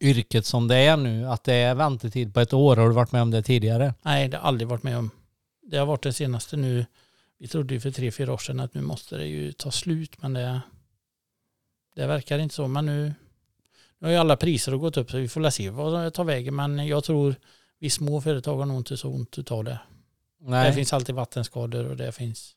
[0.00, 1.28] yrket som det är nu?
[1.28, 2.76] Att det är väntetid på ett år?
[2.76, 3.94] Har du varit med om det tidigare?
[4.02, 5.10] Nej, det har aldrig varit med om.
[5.66, 6.86] Det har varit det senaste nu.
[7.38, 10.22] Vi trodde ju för tre, fyra år sedan att nu måste det ju ta slut,
[10.22, 10.60] men det,
[11.94, 12.68] det verkar inte så.
[12.68, 13.14] Men nu,
[13.98, 16.54] nu har ju alla priser gått upp så vi får se vad det tar vägen.
[16.56, 17.34] Men jag tror
[17.78, 19.78] vi små företag har nog inte så ont utav det.
[20.40, 20.68] Nej.
[20.68, 22.52] Det finns alltid vattenskador och det finns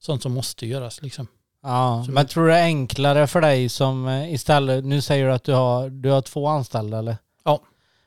[0.00, 1.26] sånt som måste göras liksom.
[1.62, 5.26] Ja, Som- men tror du det är enklare för dig som eh, istället, nu säger
[5.26, 7.16] du att du har, du har två anställda eller?
[7.44, 7.60] Ja.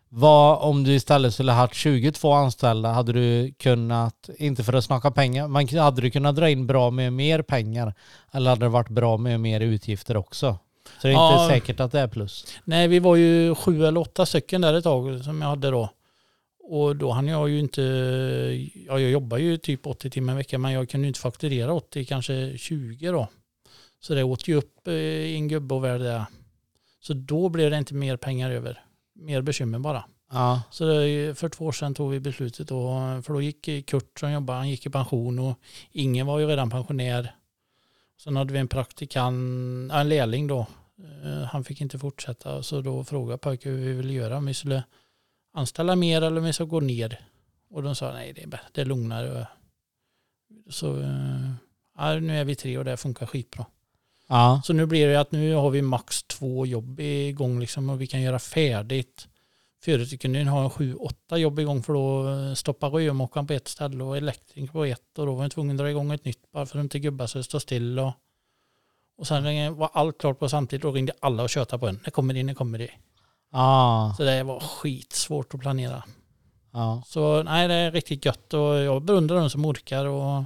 [0.10, 4.84] Vad om du istället skulle ha haft 22 anställda, hade du kunnat, inte för att
[4.86, 7.94] snacka pengar, men hade du kunnat dra in bra med mer pengar?
[8.32, 10.58] Eller hade det varit bra med mer utgifter också?
[11.02, 11.44] Så det är Ja.
[11.44, 12.46] inte säkert att det är plus.
[12.64, 15.90] Nej, vi var ju sju eller åtta stycken där ett tag som jag hade då.
[16.70, 17.82] Och då hann jag ju inte,
[18.88, 21.74] ja jag jobbar ju typ 80 timmar i veckan men jag kunde ju inte fakturera
[21.74, 23.28] 80, kanske 20 då.
[24.00, 24.94] Så det åt ju upp eh,
[25.36, 26.26] en gubbe och väl det.
[27.02, 28.84] Så då blev det inte mer pengar över.
[29.20, 30.04] Mer bekymmer bara.
[30.32, 30.62] Ja.
[30.72, 30.86] Så
[31.36, 32.92] för två år sedan tog vi beslutet då,
[33.26, 35.60] för då gick Kurt som jobbade, han gick i pension och
[35.92, 37.36] ingen var ju redan pensionär.
[38.18, 40.68] Sen hade vi en praktikant, en lärling då.
[41.24, 44.54] Eh, Han fick inte fortsätta så då frågade pojken hur vi ville göra, om vi
[44.54, 44.84] skulle
[45.54, 47.20] anställa mer eller om vi skulle gå ner.
[47.70, 49.48] Och de sa nej det är, det är lugnare.
[50.70, 51.52] Så eh,
[51.98, 53.66] ja, nu är vi tre och det funkar skitbra.
[54.28, 54.62] Ja.
[54.64, 58.08] Så nu blir det att nu har vi max två jobb igång liksom och vi
[58.08, 59.28] kan göra färdigt.
[59.84, 64.04] Förut kunde vi ha sju, åtta jobb igång för då stoppa rörmokaren på ett ställe
[64.04, 66.66] och elektriker på ett och då var vi tvungen att dra igång ett nytt bara
[66.66, 68.00] för att inte gubbar så det står still.
[68.00, 68.12] Och,
[69.18, 72.00] och sen var allt klart på samtidigt och ringde alla och tjötade på en.
[72.04, 72.92] När kommer det, när kommer det?
[73.52, 74.14] Ja.
[74.18, 76.04] Så det var skitsvårt att planera.
[76.74, 77.04] Ja.
[77.06, 80.44] Så nej, det är riktigt gött och jag beundrar de som orkar och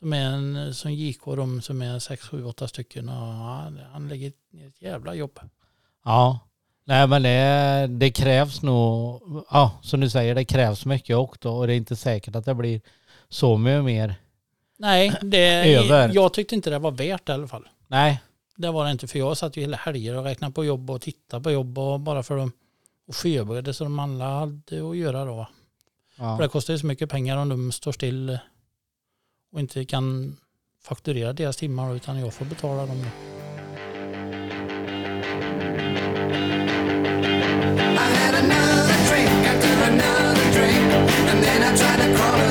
[0.00, 3.08] som är en som JK, de som är sex, sju, åtta stycken.
[3.08, 5.40] Och han, han lägger ner ett jävla jobb.
[6.04, 6.38] Ja.
[6.84, 11.66] Nej men det, det krävs nog, ja som du säger, det krävs mycket också och
[11.66, 12.80] det är inte säkert att det blir
[13.28, 14.14] så mycket mer.
[14.78, 16.10] Nej, det, Över.
[16.14, 17.68] jag tyckte inte det var värt det i alla fall.
[17.88, 18.20] Nej.
[18.56, 21.00] Det var det inte, för jag satt ju hela helger och räknade på jobb och
[21.00, 22.52] tittade på jobb och bara för dem
[23.08, 25.46] och förberedde så de alla hade att göra då.
[26.16, 26.38] För Ja.
[26.40, 28.38] det kostar ju så mycket pengar om de står still
[29.52, 30.36] och inte kan
[30.84, 33.06] fakturera deras timmar utan jag får betala dem.
[37.92, 40.92] I had another drink I after another drink,
[41.30, 42.49] and then I tried to crawl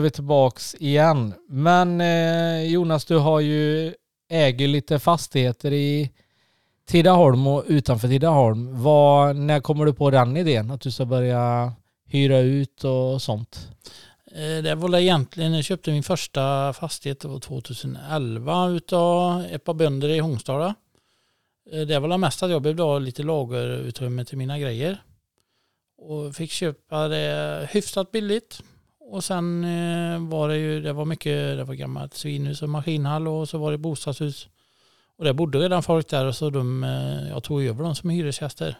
[0.00, 1.34] är vi tillbaks igen.
[1.48, 3.94] Men eh, Jonas, du har ju
[4.28, 6.10] äger lite fastigheter i
[6.86, 8.82] Tidaholm och utanför Tidaholm.
[8.82, 10.70] Var, när kommer du på den idén?
[10.70, 11.72] Att du ska börja
[12.06, 13.68] hyra ut och sånt?
[14.32, 19.74] Eh, det var väl egentligen, jag köpte min första fastighet var 2011 utav ett par
[19.74, 20.74] bönder i Hångstala.
[21.72, 25.02] Eh, det var väl mest att jag behövde ha lite lagerutrymme till mina grejer.
[25.98, 28.62] Och fick köpa det hyfsat billigt.
[29.10, 33.28] Och sen eh, var det ju, det var mycket, det var gammalt svinhus och maskinhall
[33.28, 34.48] och så var det bostadshus.
[35.16, 38.10] Och det bodde redan folk där och så de, eh, jag tog över dem som
[38.10, 38.78] hyresgäster.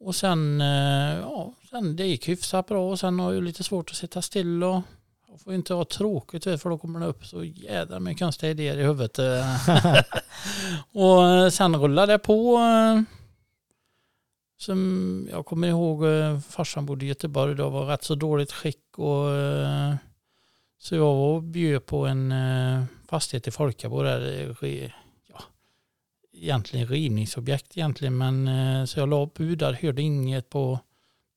[0.00, 3.90] Och sen, eh, ja, sen det gick hyfsat bra och sen har jag lite svårt
[3.90, 4.82] att sitta still och
[5.28, 8.78] jag får inte ha tråkigt för då kommer det upp så jädra mycket konstiga idéer
[8.78, 9.18] i huvudet.
[10.92, 12.58] och sen rullade det på.
[14.58, 18.98] Som jag kommer ihåg, eh, farsan bodde i Göteborg, det var rätt så dåligt skick
[18.98, 19.94] och eh,
[20.78, 24.56] så jag var och bjöd på en eh, fastighet i Folkabo där
[25.32, 25.42] ja,
[26.32, 30.78] egentligen rivningsobjekt egentligen men så jag la bud där, hörde inget på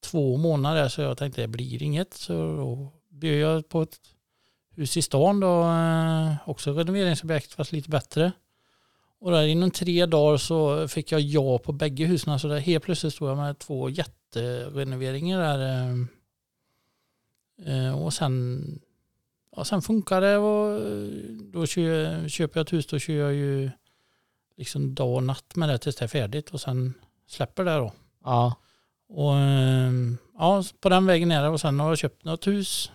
[0.03, 3.99] två månader så jag tänkte det blir inget så då bjöd jag på ett
[4.75, 5.65] hus i stan då,
[6.45, 8.31] också renoveringsobjekt fast lite bättre.
[9.21, 12.83] Och där inom tre dagar så fick jag ja på bägge husen så där helt
[12.83, 15.59] plötsligt stod jag med två jätterenoveringar där.
[17.65, 18.63] eh, eh, Och sen
[19.55, 21.07] ja, sen funkar det och eh,
[21.53, 23.71] då kö, köper jag ett hus, då kör jag ju
[24.57, 26.93] liksom dag och natt med det tills det är färdigt och sen
[27.27, 27.93] släpper det då.
[28.23, 28.55] Ja.
[29.07, 29.33] Och
[30.37, 32.91] ja, på den vägen är det och sen har jag köpt något hus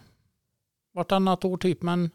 [0.95, 2.11] vartannat år typ men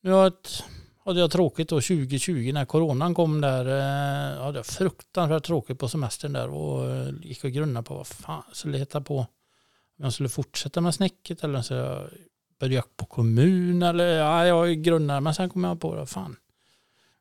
[0.00, 0.64] nu har jag ett,
[1.06, 3.66] hade jag tråkigt då 2020 när coronan kom där.
[3.66, 8.06] Eh, hade jag fruktansvärt tråkigt på semestern där och eh, gick och grunnade på vad
[8.06, 9.18] fan jag skulle hitta på.
[9.98, 12.08] Om jag skulle fortsätta med snäcket eller så jag
[12.60, 16.36] börja på kommun eller ja, jag grunnade men sen kom jag på det, fan.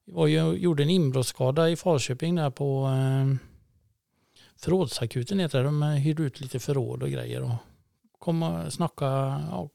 [0.05, 3.35] Jag gjorde en inbrottsskada i Falköping där på eh,
[4.57, 5.63] förrådsakuten heter det.
[5.63, 7.55] De hyrde ut lite förråd och grejer och
[8.19, 9.43] kom och snackade.
[9.51, 9.69] Ja,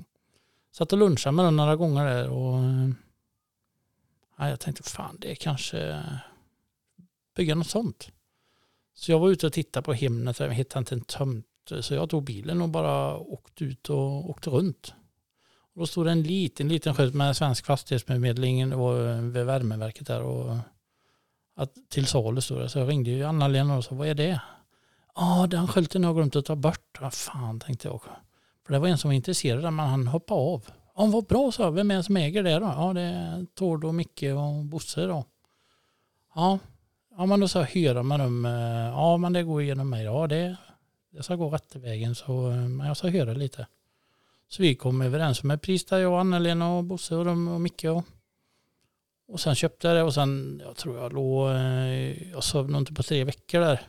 [0.72, 2.90] satt och lunchade med dem några gånger där och eh,
[4.40, 6.02] ja, jag tänkte fan det är kanske
[7.36, 8.08] bygga något sånt.
[8.94, 11.46] Så jag var ute och tittade på Hemnet, jag hittade inte en tömt.
[11.80, 14.94] Så jag tog bilen och bara åkte ut och åkte runt.
[15.74, 20.06] Och då stod det en liten, liten skylt med Svensk fastighetsförmedling och eh, vid värmeverket
[20.06, 20.22] där.
[20.22, 20.56] Och
[21.56, 22.68] att till salu stod det.
[22.68, 24.40] Så jag ringde ju Anna-Lena och sa, vad är det?
[25.14, 26.98] Ja, den skylten har jag glömt att ta bort.
[27.00, 28.00] Vad fan tänkte jag.
[28.66, 30.70] För det var en som var intresserad, men han hoppade av.
[31.00, 31.70] Ja, vad bra så.
[31.70, 32.66] Vem är det som äger det då?
[32.66, 35.24] Ja, det är Tord och Micke och Bosse då.
[36.34, 36.58] Ja,
[37.16, 38.44] ja men då sa jag hyra med dem.
[38.44, 38.52] Eh,
[38.86, 40.04] ja, men det går genom mig.
[40.04, 40.56] Ja, det,
[41.10, 42.14] det ska gå rätt vägen.
[42.14, 43.66] Så eh, men jag ska höra lite.
[44.48, 47.60] Så vi kom överens om ett pris där jag, Anna-Lena och Bosse och, de, och
[47.60, 48.04] Micke och,
[49.28, 52.80] och sen köpte jag det och sen, jag tror jag låg, eh, jag sov nog
[52.80, 53.80] inte på tre veckor där.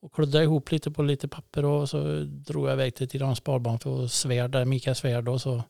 [0.00, 3.86] Och kluddade ihop lite på lite papper och så drog jag iväg till Tidaholms Sparbank
[3.86, 5.62] och Svärd där, Mikael Svärd och så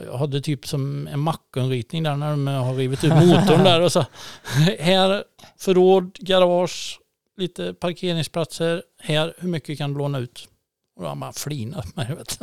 [0.00, 3.92] jag hade typ som en mackenritning där när de har rivit ut motorn där och
[3.92, 4.04] så
[4.78, 5.24] här
[5.58, 7.00] förråd, garage,
[7.36, 8.82] lite parkeringsplatser.
[9.02, 10.48] Här, hur mycket kan du låna ut?
[10.96, 12.14] Och han bara flinat på mig.
[12.16, 12.30] Vet.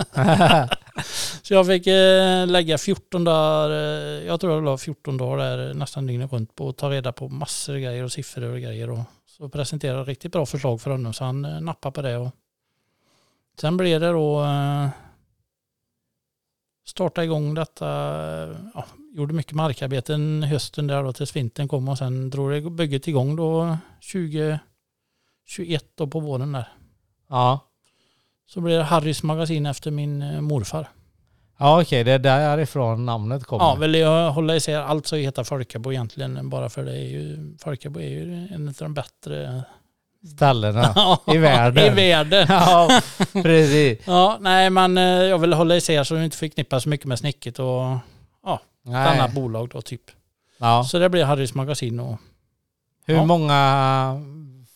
[1.41, 5.73] så jag fick eh, lägga 14 dagar, eh, jag tror jag la 14 dagar där
[5.73, 8.89] nästan dygnet runt på att ta reda på massor av grejer och siffror och grejer.
[8.89, 12.17] Och så presenterade riktigt bra förslag för honom så han eh, nappade på det.
[12.17, 12.31] Och
[13.61, 14.87] sen blev det då eh,
[16.89, 17.85] starta igång detta,
[18.73, 23.07] ja, gjorde mycket markarbeten hösten där då tills vintern kom och sen drog det bygget
[23.07, 23.77] igång då
[24.11, 24.61] 2021
[25.95, 26.67] då på våren där.
[27.29, 27.59] Ja.
[28.47, 30.89] Så blev det Harrys magasin efter min eh, morfar.
[31.57, 33.65] Ja okej, det är därifrån namnet kommer.
[33.65, 37.57] Ja, vill jag hålla isär allt så heter Folkabo egentligen bara för det är ju,
[37.57, 39.63] Folkabo är ju en av de bättre
[40.35, 40.93] Ställena
[41.27, 41.85] i världen.
[41.85, 42.45] I världen.
[42.49, 43.01] ja,
[43.33, 43.99] precis.
[44.07, 47.19] Ja, nej men eh, jag vill hålla isär så det inte förknippas så mycket med
[47.19, 47.81] snicket och
[48.87, 50.01] ett annat bolag då typ.
[50.57, 50.83] Ja.
[50.83, 52.17] Så det blir Harrys magasin och
[53.05, 53.25] Hur Ja.
[53.25, 54.21] många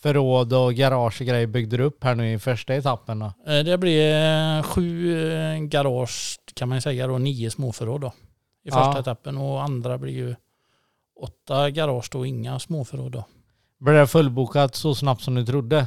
[0.02, 3.26] förråd och garage och grejer byggde du upp här nu i första etappen då?
[3.52, 4.24] eh, det blir
[4.56, 5.16] eh, sju
[5.68, 8.12] garage kan man säga då, nio småförråd då.
[8.64, 8.98] I första Ja.
[9.00, 10.34] etappen och andra blir ju
[11.20, 13.24] åtta garage då, inga småförråd då.
[13.84, 15.86] Blev det fullbokat så snabbt som du trodde?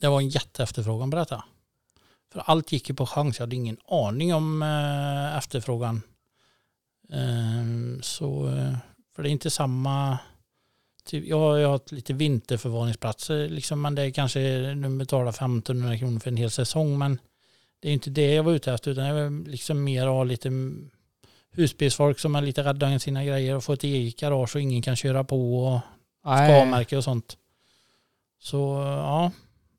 [0.00, 1.44] Det var en jätteefterfrågan på detta.
[2.32, 3.38] För allt gick ju på chans.
[3.38, 6.02] Jag hade ingen aning om eh, efterfrågan.
[7.12, 8.76] Ehm, så, eh,
[9.14, 10.18] för det är inte samma...
[11.04, 14.40] Typ, jag, jag har lite vinterförvaringsplatser, liksom, men det är kanske,
[14.74, 17.18] nu betalar 1500 kronor för en hel säsong, men
[17.80, 20.50] det är inte det jag var ute efter, utan jag vill liksom mer ha lite
[21.50, 24.82] husbilsfolk som är lite rädda om sina grejer och få ett eget garage och ingen
[24.82, 25.80] kan köra på och
[26.22, 27.36] skalmärke och sånt.
[28.38, 28.56] Så
[28.86, 29.30] ja,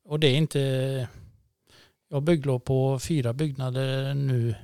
[0.06, 0.60] och det är inte...
[2.10, 4.56] Jag har bygglov på fyra byggnader nu.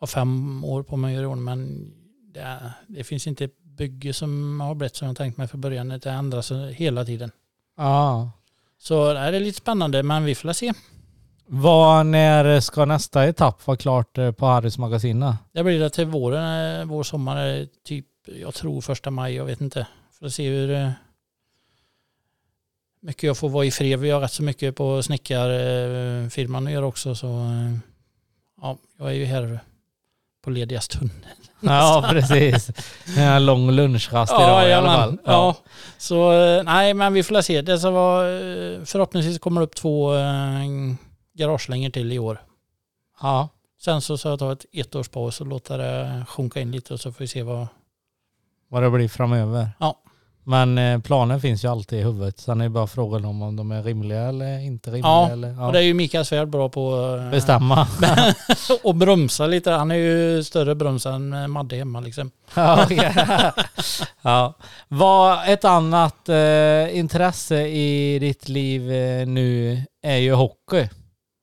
[0.00, 1.92] Har fem år på mig att göra men
[2.34, 5.88] det, det finns inte ett bygge som har blivit som jag tänkt mig från början.
[5.88, 7.30] Det ändras hela tiden.
[7.76, 8.30] Ja.
[8.78, 10.72] Så det är lite spännande, men vi får se.
[11.46, 15.34] Vad, när ska nästa etapp vara klart eh, på Harrys magasin?
[15.52, 19.44] Det blir det till våren, eh, vår sommar, är typ, jag tror första maj, jag
[19.44, 19.86] vet inte.
[20.20, 20.90] Får se hur eh,
[23.00, 23.98] mycket jag får vara i fred.
[23.98, 27.14] Vi har rätt så mycket på snickarfirman att göra också.
[27.14, 27.76] Så eh,
[28.62, 29.60] ja, jag är ju här
[30.44, 31.16] på lediga stunder.
[31.60, 32.70] Ja, precis.
[33.16, 35.18] En lång lunchrast idag i alla fall.
[35.24, 35.56] Ja.
[35.98, 37.62] Så eh, nej, men vi får se.
[37.62, 38.24] Det som var,
[38.84, 40.10] förhoppningsvis kommer det upp två
[41.34, 42.42] garagelängor till i år.
[43.20, 43.48] ja.
[43.80, 47.12] Sen så ska jag ta ett ettårspaus och låta det sjunka in lite och så
[47.12, 47.66] får vi se vad,
[48.68, 49.68] Vad det blir framöver.
[49.80, 49.96] Ja.
[50.48, 52.38] Men eh, planen finns ju alltid i huvudet.
[52.40, 55.06] Sen är det bara frågan om, om de är rimliga eller inte rimliga.
[55.10, 55.66] Ja, eller, ja.
[55.66, 57.16] Och det är ju Mikael Svärd bra på.
[57.24, 57.88] eh, Bestämma.
[58.84, 59.70] och bromsa lite.
[59.70, 62.30] Han är ju större broms än eh, Madde hemma liksom.
[62.54, 62.86] ja,
[64.22, 64.54] ja.
[64.88, 70.88] Vad ett annat eh, intresse i ditt liv eh, nu är ju hockey.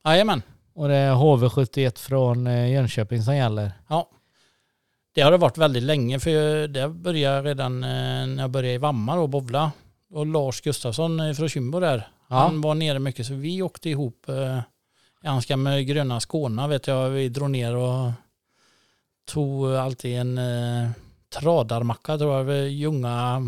[0.07, 0.41] Jajamän.
[0.75, 3.71] Och det är HV71 från eh, Jönköping som gäller.
[3.89, 4.09] Ja.
[5.13, 7.89] Det har det varit väldigt länge för det började redan eh,
[8.27, 9.71] när jag började i Vamma och bowla.
[10.13, 12.07] Och Lars Gustafsson eh, från Kymbo där.
[12.29, 12.35] Ja.
[12.35, 14.29] Han var nere mycket så vi åkte ihop
[15.23, 17.09] i hans gamla gröna Skåne vet jag.
[17.09, 18.11] Vi drog ner och
[19.25, 20.89] tog alltid en eh,
[21.39, 22.69] tradarmacka tror jag.
[22.69, 23.41] Ljunga.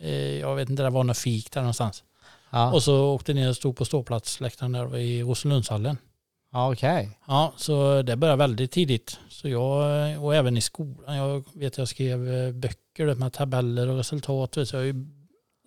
[0.00, 2.04] Eh, jag vet inte, det var något fik där någonstans.
[2.50, 5.98] Ja, Och så åkte ner och stod på ståplatsläktaren där i Rosenlundshallen.
[6.52, 7.18] Ja okej.
[7.26, 9.18] Ja, så det började väldigt tidigt.
[9.28, 9.82] Så jag,
[10.24, 14.54] och även i skolan, jag vet jag skrev eh, böcker med tabeller och resultat.
[14.54, 15.06] Så jag, har ju-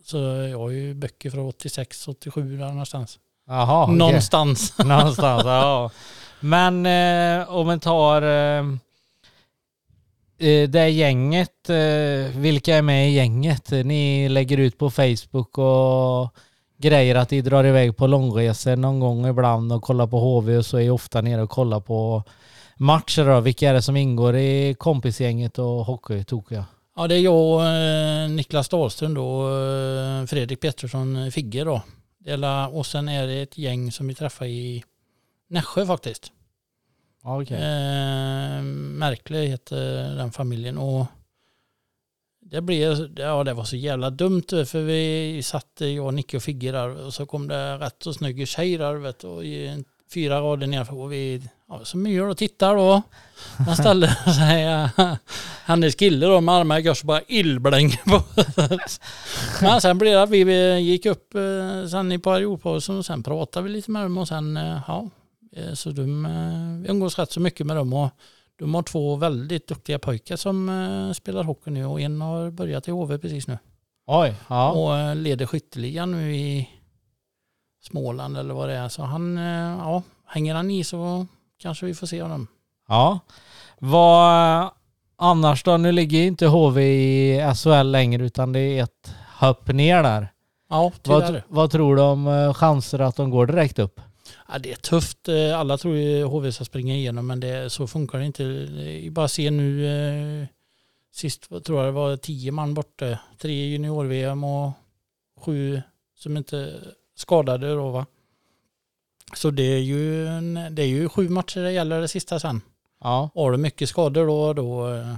[0.05, 3.19] så jag har ju böcker från 86, 87 där någonstans.
[3.47, 3.95] Jaha, okej.
[3.95, 4.77] Någonstans.
[4.85, 5.91] Någonstans, ja.
[6.39, 8.65] Men eh, om man tar eh,
[10.49, 13.71] eh, det gänget, eh, vilka är med i gänget?
[13.71, 16.35] Ni lägger ut på Facebook och
[16.81, 20.65] grejer att ni drar iväg på långresor någon gång ibland och kollar på HV och
[20.65, 22.23] så är jag ofta nere och kollar på
[22.77, 23.39] matcher då.
[23.39, 26.65] Vilka är det som ingår i kompisgänget och hockeytokiga?
[26.95, 31.81] Ja, det är jag och eh, Niklas Dahlström då, eh, Fredrik Pettersson eh, Figge då.
[32.71, 34.83] Och sen är det ett gäng som vi träffar i
[35.49, 36.31] Nässjö faktiskt.
[37.23, 37.57] Okej.
[37.57, 41.05] Eh, Märklig heter den familjen och
[42.51, 46.43] det blev, ja det var så jävla dumt för vi satt, jag, och Nicke och
[46.43, 49.83] Figge där och så kom det rätt så snygg tjej där vet och i
[50.13, 53.01] fyra rader nerför och vi, ja så myr och tittar då.
[53.57, 54.89] Han ställde sig,
[55.65, 58.23] hennes kille då med armarna i kors och bara illblänger på.
[59.65, 63.63] Men sen blev det att vi gick upp eh, sen i periodpausen och sen pratade
[63.63, 65.09] vi lite med dem och sen, eh, ja,
[65.73, 68.09] Så de, eh, vi umgås rätt så mycket med dem och
[68.61, 72.87] de har två väldigt duktiga pojkar som eh, spelar hockey nu och en har börjat
[72.87, 73.57] i HV precis nu.
[74.07, 74.71] Oj, ja.
[74.71, 76.69] Och eh, leder skytteligan nu i
[77.81, 78.89] Småland eller vad det är.
[78.89, 79.43] Så han, eh,
[79.79, 81.25] ja, hänger han i så
[81.61, 82.47] kanske vi får se honom.
[82.87, 83.19] Ja.
[83.79, 84.69] Vad
[85.17, 85.77] annars då?
[85.77, 90.31] Nu ligger ju inte HV i SHL längre utan det är ett hopp ner där.
[90.69, 91.43] Ja, Vad, tyvärr.
[91.47, 94.01] vad tror du om chanser att de går direkt upp?
[94.51, 95.27] Ja, det är tufft.
[95.27, 98.43] Eh, Alla tror ju HV ska springa igenom men det, så funkar det inte.
[98.43, 100.47] Är Bara se nu, eh,
[101.11, 103.19] sist tror jag det var tio man borta.
[103.37, 104.71] Tre junior-VM och
[105.37, 105.81] sju
[106.17, 106.79] som inte
[107.15, 108.05] skadade då va.
[109.33, 112.61] Så det är ju, en, det är ju sju matcher det gäller det sista sen.
[112.99, 113.29] Ja.
[113.35, 115.15] Har du mycket skador då, då, eh,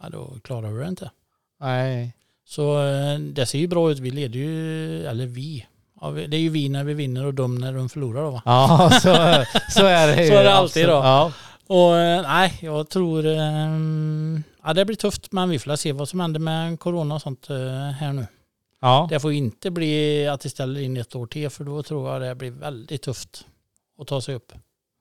[0.00, 1.10] ja, då klarar du det inte.
[1.60, 2.14] Nej.
[2.44, 3.98] Så eh, det ser ju bra ut.
[3.98, 5.66] Vi leder ju, eller vi.
[6.00, 8.42] Ja, det är ju vi när vi vinner och de när de förlorar då va.
[8.44, 9.14] Ja, så,
[9.72, 10.28] så är det ju.
[10.28, 10.92] Så är det alltid då.
[10.92, 11.32] Ja.
[11.66, 13.26] Och eh, nej, jag tror...
[13.26, 17.22] ehm, ja, det blir tufft men vi får se vad som händer med corona och
[17.22, 17.56] sånt eh,
[18.00, 18.26] här nu.
[18.80, 19.06] Ja.
[19.10, 22.22] Det får inte bli att det ställer in ett år till för då tror jag
[22.22, 23.46] det blir väldigt tufft
[24.00, 24.52] att ta sig upp.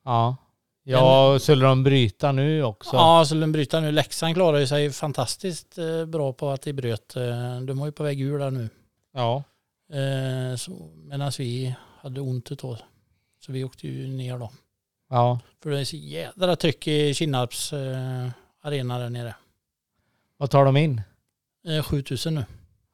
[0.06, 0.36] Ja.
[0.84, 2.95] Ja, skulle de bryta nu också?
[2.95, 3.91] Ja, så Lundbryta nu.
[3.91, 7.14] Leksand klarar ju sig fantastiskt eh, bra på att de bröt.
[7.68, 8.70] De var ju på väg ur där nu.
[9.14, 9.43] Ja.
[9.90, 12.78] Eh, Medan vi hade ont utav.
[13.40, 14.52] Så vi åkte ju ner då.
[15.10, 15.40] Ja.
[15.64, 18.30] För det är så jädra tryck i Kinnarps eh,
[18.62, 19.36] arena där nere.
[20.38, 21.02] Vad tar de in?
[21.68, 22.46] Eh, 7000 nu.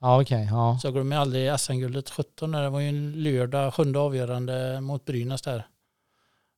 [0.01, 0.47] Ja, okej.
[0.51, 0.79] Ja.
[0.81, 2.61] Så jag glömmer aldrig SM-guldet 17 där.
[2.61, 5.67] Det var ju en lördag, sjunde avgörande mot Brynäs där.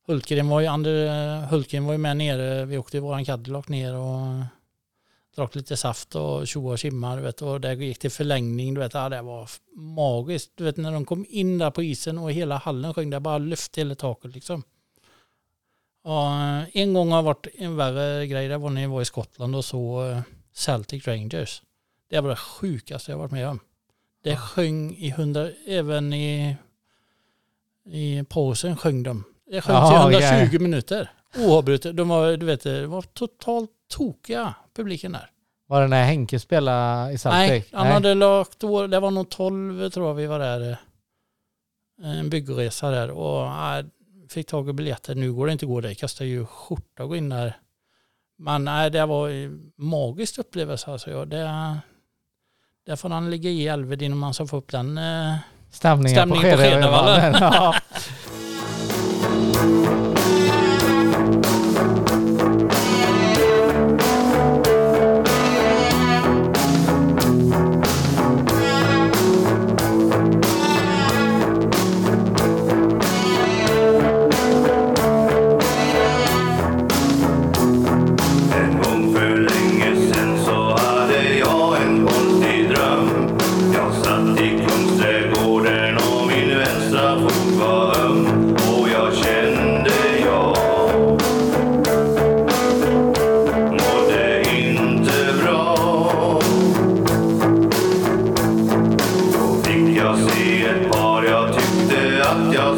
[0.08, 2.66] Hultgren var ju, Ander, Hultgren var ju med nere.
[2.66, 4.44] Vi åkte i våran Cadillac ner och
[5.36, 7.16] drack lite saft och tjoa och tjimma.
[7.16, 8.74] Du vet, och det gick till förlängning.
[8.74, 10.52] Du vet, ja, det var magiskt.
[10.56, 13.38] Du vet när de kom in där på isen och hela hallen sjöng det bara
[13.38, 14.64] lyfte hela taket liksom.
[16.04, 16.26] Och
[16.74, 18.48] en gång har varit en värre grej.
[18.48, 20.22] Det var när jag var i Skottland och så eh,
[20.54, 21.62] Celtic Rangers.
[22.10, 23.60] Det var det sjukaste jag varit med om.
[24.24, 26.56] Det sjöng i hundra, även i,
[27.86, 29.24] i pausen sjöng de.
[29.46, 30.60] Det sjöngs Jaha, i 120 okej.
[30.60, 31.12] minuter.
[31.40, 31.98] Oavbrutet.
[31.98, 35.30] De var, du vet, det var totalt tokiga publiken där.
[35.68, 37.50] Var det när Henke spelade i Celtic?
[37.50, 40.72] Nej, han hade lagt år, det var nog 12 tror jag vi var där.
[42.04, 43.86] eh, En byggresa där och nej,
[44.30, 45.16] fick tag i biljetter.
[45.16, 47.58] Nu går det inte att gå där, det kostar ju skjorta att gå in där.
[48.38, 51.10] Men nej, det var en magisk upplevelse alltså.
[51.12, 51.78] Ja, det,
[52.86, 54.98] där får han ligga i Elved innan man ska få upp den.
[54.98, 55.36] eh,
[55.70, 57.36] Stämningen, Stämningen på på Skedevallen.
[100.16, 102.78] jag se ett par jag tyckte att jag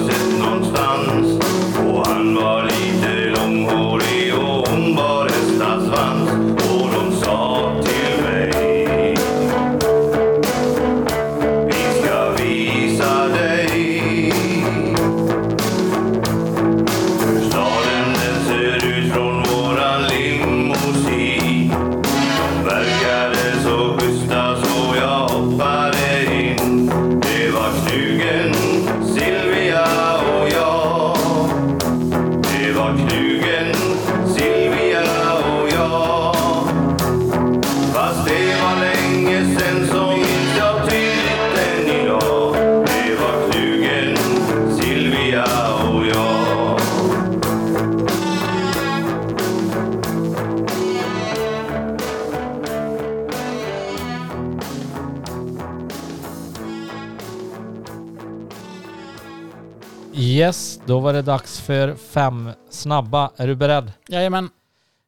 [60.87, 63.31] då var det dags för fem snabba.
[63.37, 63.91] Är du beredd?
[64.07, 64.49] Jajamän.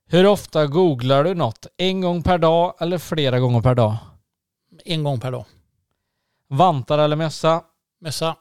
[0.06, 1.68] Hur ofta googlar du något?
[1.78, 3.98] En gång per dag eller flera gånger per dag?
[4.86, 5.46] En gång per dag.
[6.48, 7.64] Vantar eller mössa?
[8.02, 8.36] Mössa.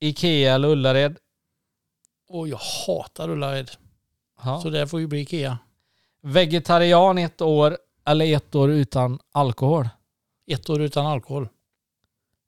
[0.00, 1.16] Ikea eller Ullared?
[2.28, 3.70] Och jag hatar Ullared.
[4.44, 4.60] Ja.
[4.60, 5.58] Så det får ju bli Ikea.
[6.22, 9.88] Vegetarian ett år eller ett år utan alkohol?
[10.46, 11.48] Ett år utan alkohol.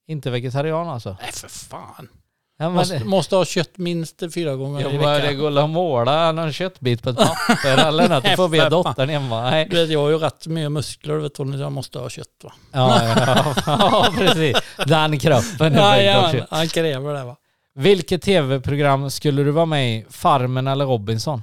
[0.07, 1.17] Inte vegetarian alltså?
[1.21, 2.09] Nej för fan.
[2.57, 5.55] Ja, men Måste, måste ha kött minst fyra gånger jag i började veckan.
[5.55, 8.25] gå och måla någon köttbit på ett papper eller något.
[8.25, 9.51] Du får be dottern hemma.
[9.51, 9.67] Nej.
[9.71, 12.53] Du vet, jag har ju rätt mycket muskler vet du, jag måste ha kött va.
[12.73, 14.57] Ja, ja, ja, precis.
[14.87, 17.37] Den kroppen är Ja, ja, han kräver det va.
[17.75, 20.05] Vilket tv-program skulle du vara med i?
[20.11, 21.43] Farmen eller Robinson?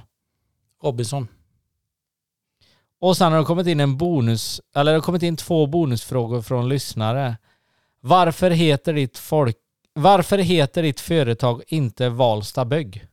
[0.82, 1.28] Robinson.
[3.00, 6.42] Och sen har det kommit in en bonus, eller det har kommit in två bonusfrågor
[6.42, 7.36] från lyssnare.
[8.00, 9.56] Varför heter ditt folk,
[9.94, 13.06] varför heter ditt företag inte Valsta Bygg?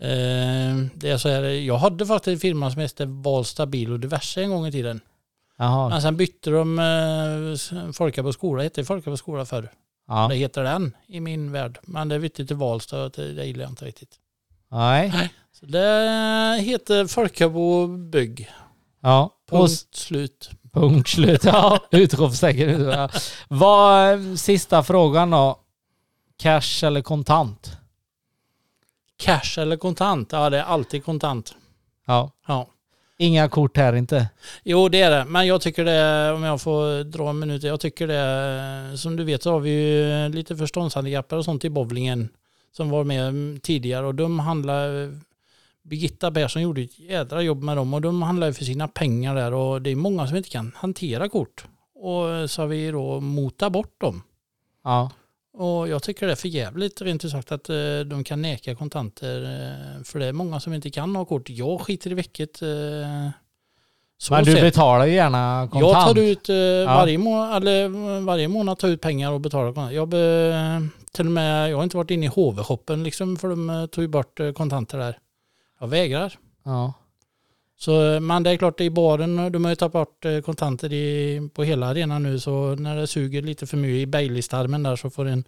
[0.00, 4.00] Eh, det är så här, jag hade faktiskt en firma som hette Valsta Bil och
[4.00, 5.00] diverse en gång i tiden.
[5.58, 5.88] Jaha.
[5.88, 9.70] Men sen bytte de eh, Folka på skola, hette Folka på skola förr.
[10.08, 10.28] Ja.
[10.28, 11.78] Det heter den i min värld.
[11.82, 14.18] Men det bytte till Valsta och det, det gillar jag inte riktigt.
[14.70, 15.32] Nej.
[15.52, 18.50] Så det heter Folkabo Bygg.
[19.02, 19.30] Ja.
[19.50, 20.50] Punkt slut.
[20.72, 21.44] punkt slut.
[21.44, 23.08] Ja, utropstecken.
[23.48, 25.61] Vad, sista frågan då.
[26.42, 27.76] Cash eller kontant?
[29.16, 30.32] Cash eller kontant?
[30.32, 31.54] Ja, det är alltid kontant.
[32.06, 32.30] Ja.
[32.46, 32.68] Ja.
[33.18, 34.28] Inga kort här inte.
[34.62, 35.24] Jo, det är det.
[35.24, 39.24] Men jag tycker det, om jag får dra en minut, jag tycker det, som du
[39.24, 42.28] vet så har vi ju lite förståndshandikappade och sånt i bowlingen
[42.72, 45.10] som var med tidigare och de handlar,
[45.82, 49.34] Birgitta Persson gjorde ett jädra jobb med dem och de handlar ju för sina pengar
[49.34, 51.64] där och det är många som inte kan hantera kort.
[51.94, 54.22] Och så har vi då motat bort dem.
[54.84, 55.10] Ja.
[55.54, 58.74] Och jag tycker det är för jävligt rent ut sagt att eh, de kan neka
[58.74, 59.42] kontanter.
[59.44, 61.50] eh, För det är många som inte kan ha kort.
[61.50, 62.62] Jag skiter i vilket.
[62.62, 62.68] eh,
[64.18, 64.62] Så Men du sett.
[64.62, 65.92] betalar ju gärna kontant.
[65.94, 67.88] Jag tar ut eh, varje, må eller,
[68.20, 69.94] varje månad tar ut pengar och betalar kontanter.
[69.96, 73.88] Jag be, till och med, jag har inte varit inne i HV-shoppen liksom för de
[73.92, 75.18] tog ju bort kontanter där.
[75.80, 76.34] Jag vägrar.
[76.64, 76.92] Ja.
[77.84, 80.40] Så, eh, men det är klart i baren, eh, de har ju tagit bort eh,
[80.40, 84.82] kontanter i, på hela arenan nu så när det suger lite för mycket i Baileys-tarmen
[84.82, 85.44] där så får en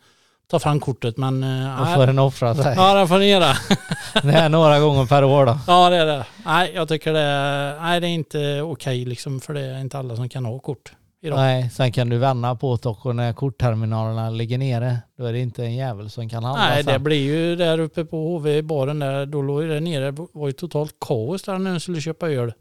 [0.50, 1.40] ta fram kortet men...
[1.78, 2.74] Då får den offra sig.
[2.76, 3.56] Ja det får ni göra.
[4.22, 5.58] Det är några gånger per år då.
[5.66, 6.26] Ja det är det.
[6.46, 9.98] Nej jag tycker det är, nej, det är inte okej liksom för det är inte
[9.98, 10.92] alla som kan ha kort
[11.24, 11.36] idag.
[11.38, 15.38] Nej, sen kan du vända på det och när kortterminalerna ligger nere, då är det
[15.40, 17.02] inte en jävel som kan handla Nej, det sen.
[17.04, 20.52] blir ju där uppe på HV-baren där, då låg ju det nere, det var ju
[20.52, 22.52] totalt kaos där när jag skulle köpa öl.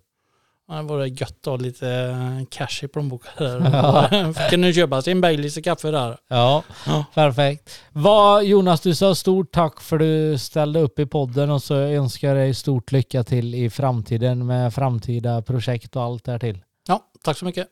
[0.67, 4.33] Ja, Det var det gött att ha lite eh, cash i plånboken där.
[4.49, 6.17] Fick nu köpa sin Baileys och kaffe där.
[6.29, 7.05] Ja, Ja.
[7.13, 7.79] perfekt.
[7.91, 12.27] Vad, Jonas, du sa stort tack för du ställde upp i podden och så önskar
[12.27, 16.59] jag dig stort lycka till i framtiden med framtida projekt och allt därtill.
[16.87, 17.67] Ja, tack så mycket.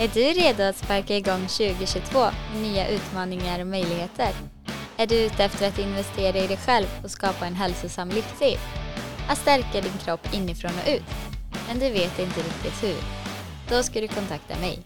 [0.00, 2.18] Är du redo att sparka igång 2022
[2.52, 4.28] med nya utmaningar och möjligheter?
[4.96, 8.58] Är du ute efter att investera i dig själv och skapa en hälsosam livsstil?
[9.28, 11.02] Att stärka din kropp inifrån och ut?
[11.68, 12.96] Men du vet inte riktigt hur?
[13.68, 14.78] Då ska du kontakta mig.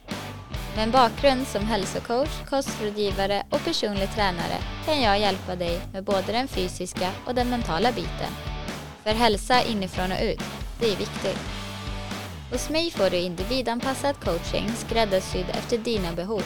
[0.77, 6.33] Med en bakgrund som hälsocoach, kostrådgivare och personlig tränare kan jag hjälpa dig med både
[6.33, 8.33] den fysiska och den mentala biten.
[9.03, 10.43] För hälsa inifrån och ut,
[10.81, 11.62] det är viktigt.
[12.53, 16.43] Hos mig får du individanpassad coaching skräddarsydd efter dina behov.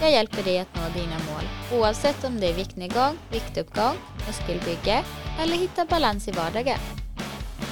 [0.00, 1.42] Jag hjälper dig att nå dina mål
[1.80, 3.96] oavsett om det är viktnedgång, viktuppgång,
[4.26, 5.04] muskelbygge
[5.40, 6.78] eller hitta balans i vardagen.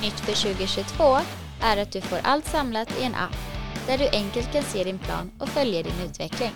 [0.02, 1.18] Nytt för 2022
[1.62, 3.36] är att du får allt samlat i en app.
[3.86, 6.52] där du enkelt kan se din plan och följa din utveckling.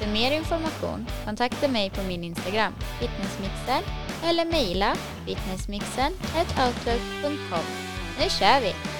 [0.00, 3.82] För mer information, kontakta mig på min Instagram, fitnessmixen,
[4.24, 4.96] eller mejla
[5.26, 7.64] fitnessmixen.outlook.com.
[8.18, 8.99] Nu kör vi!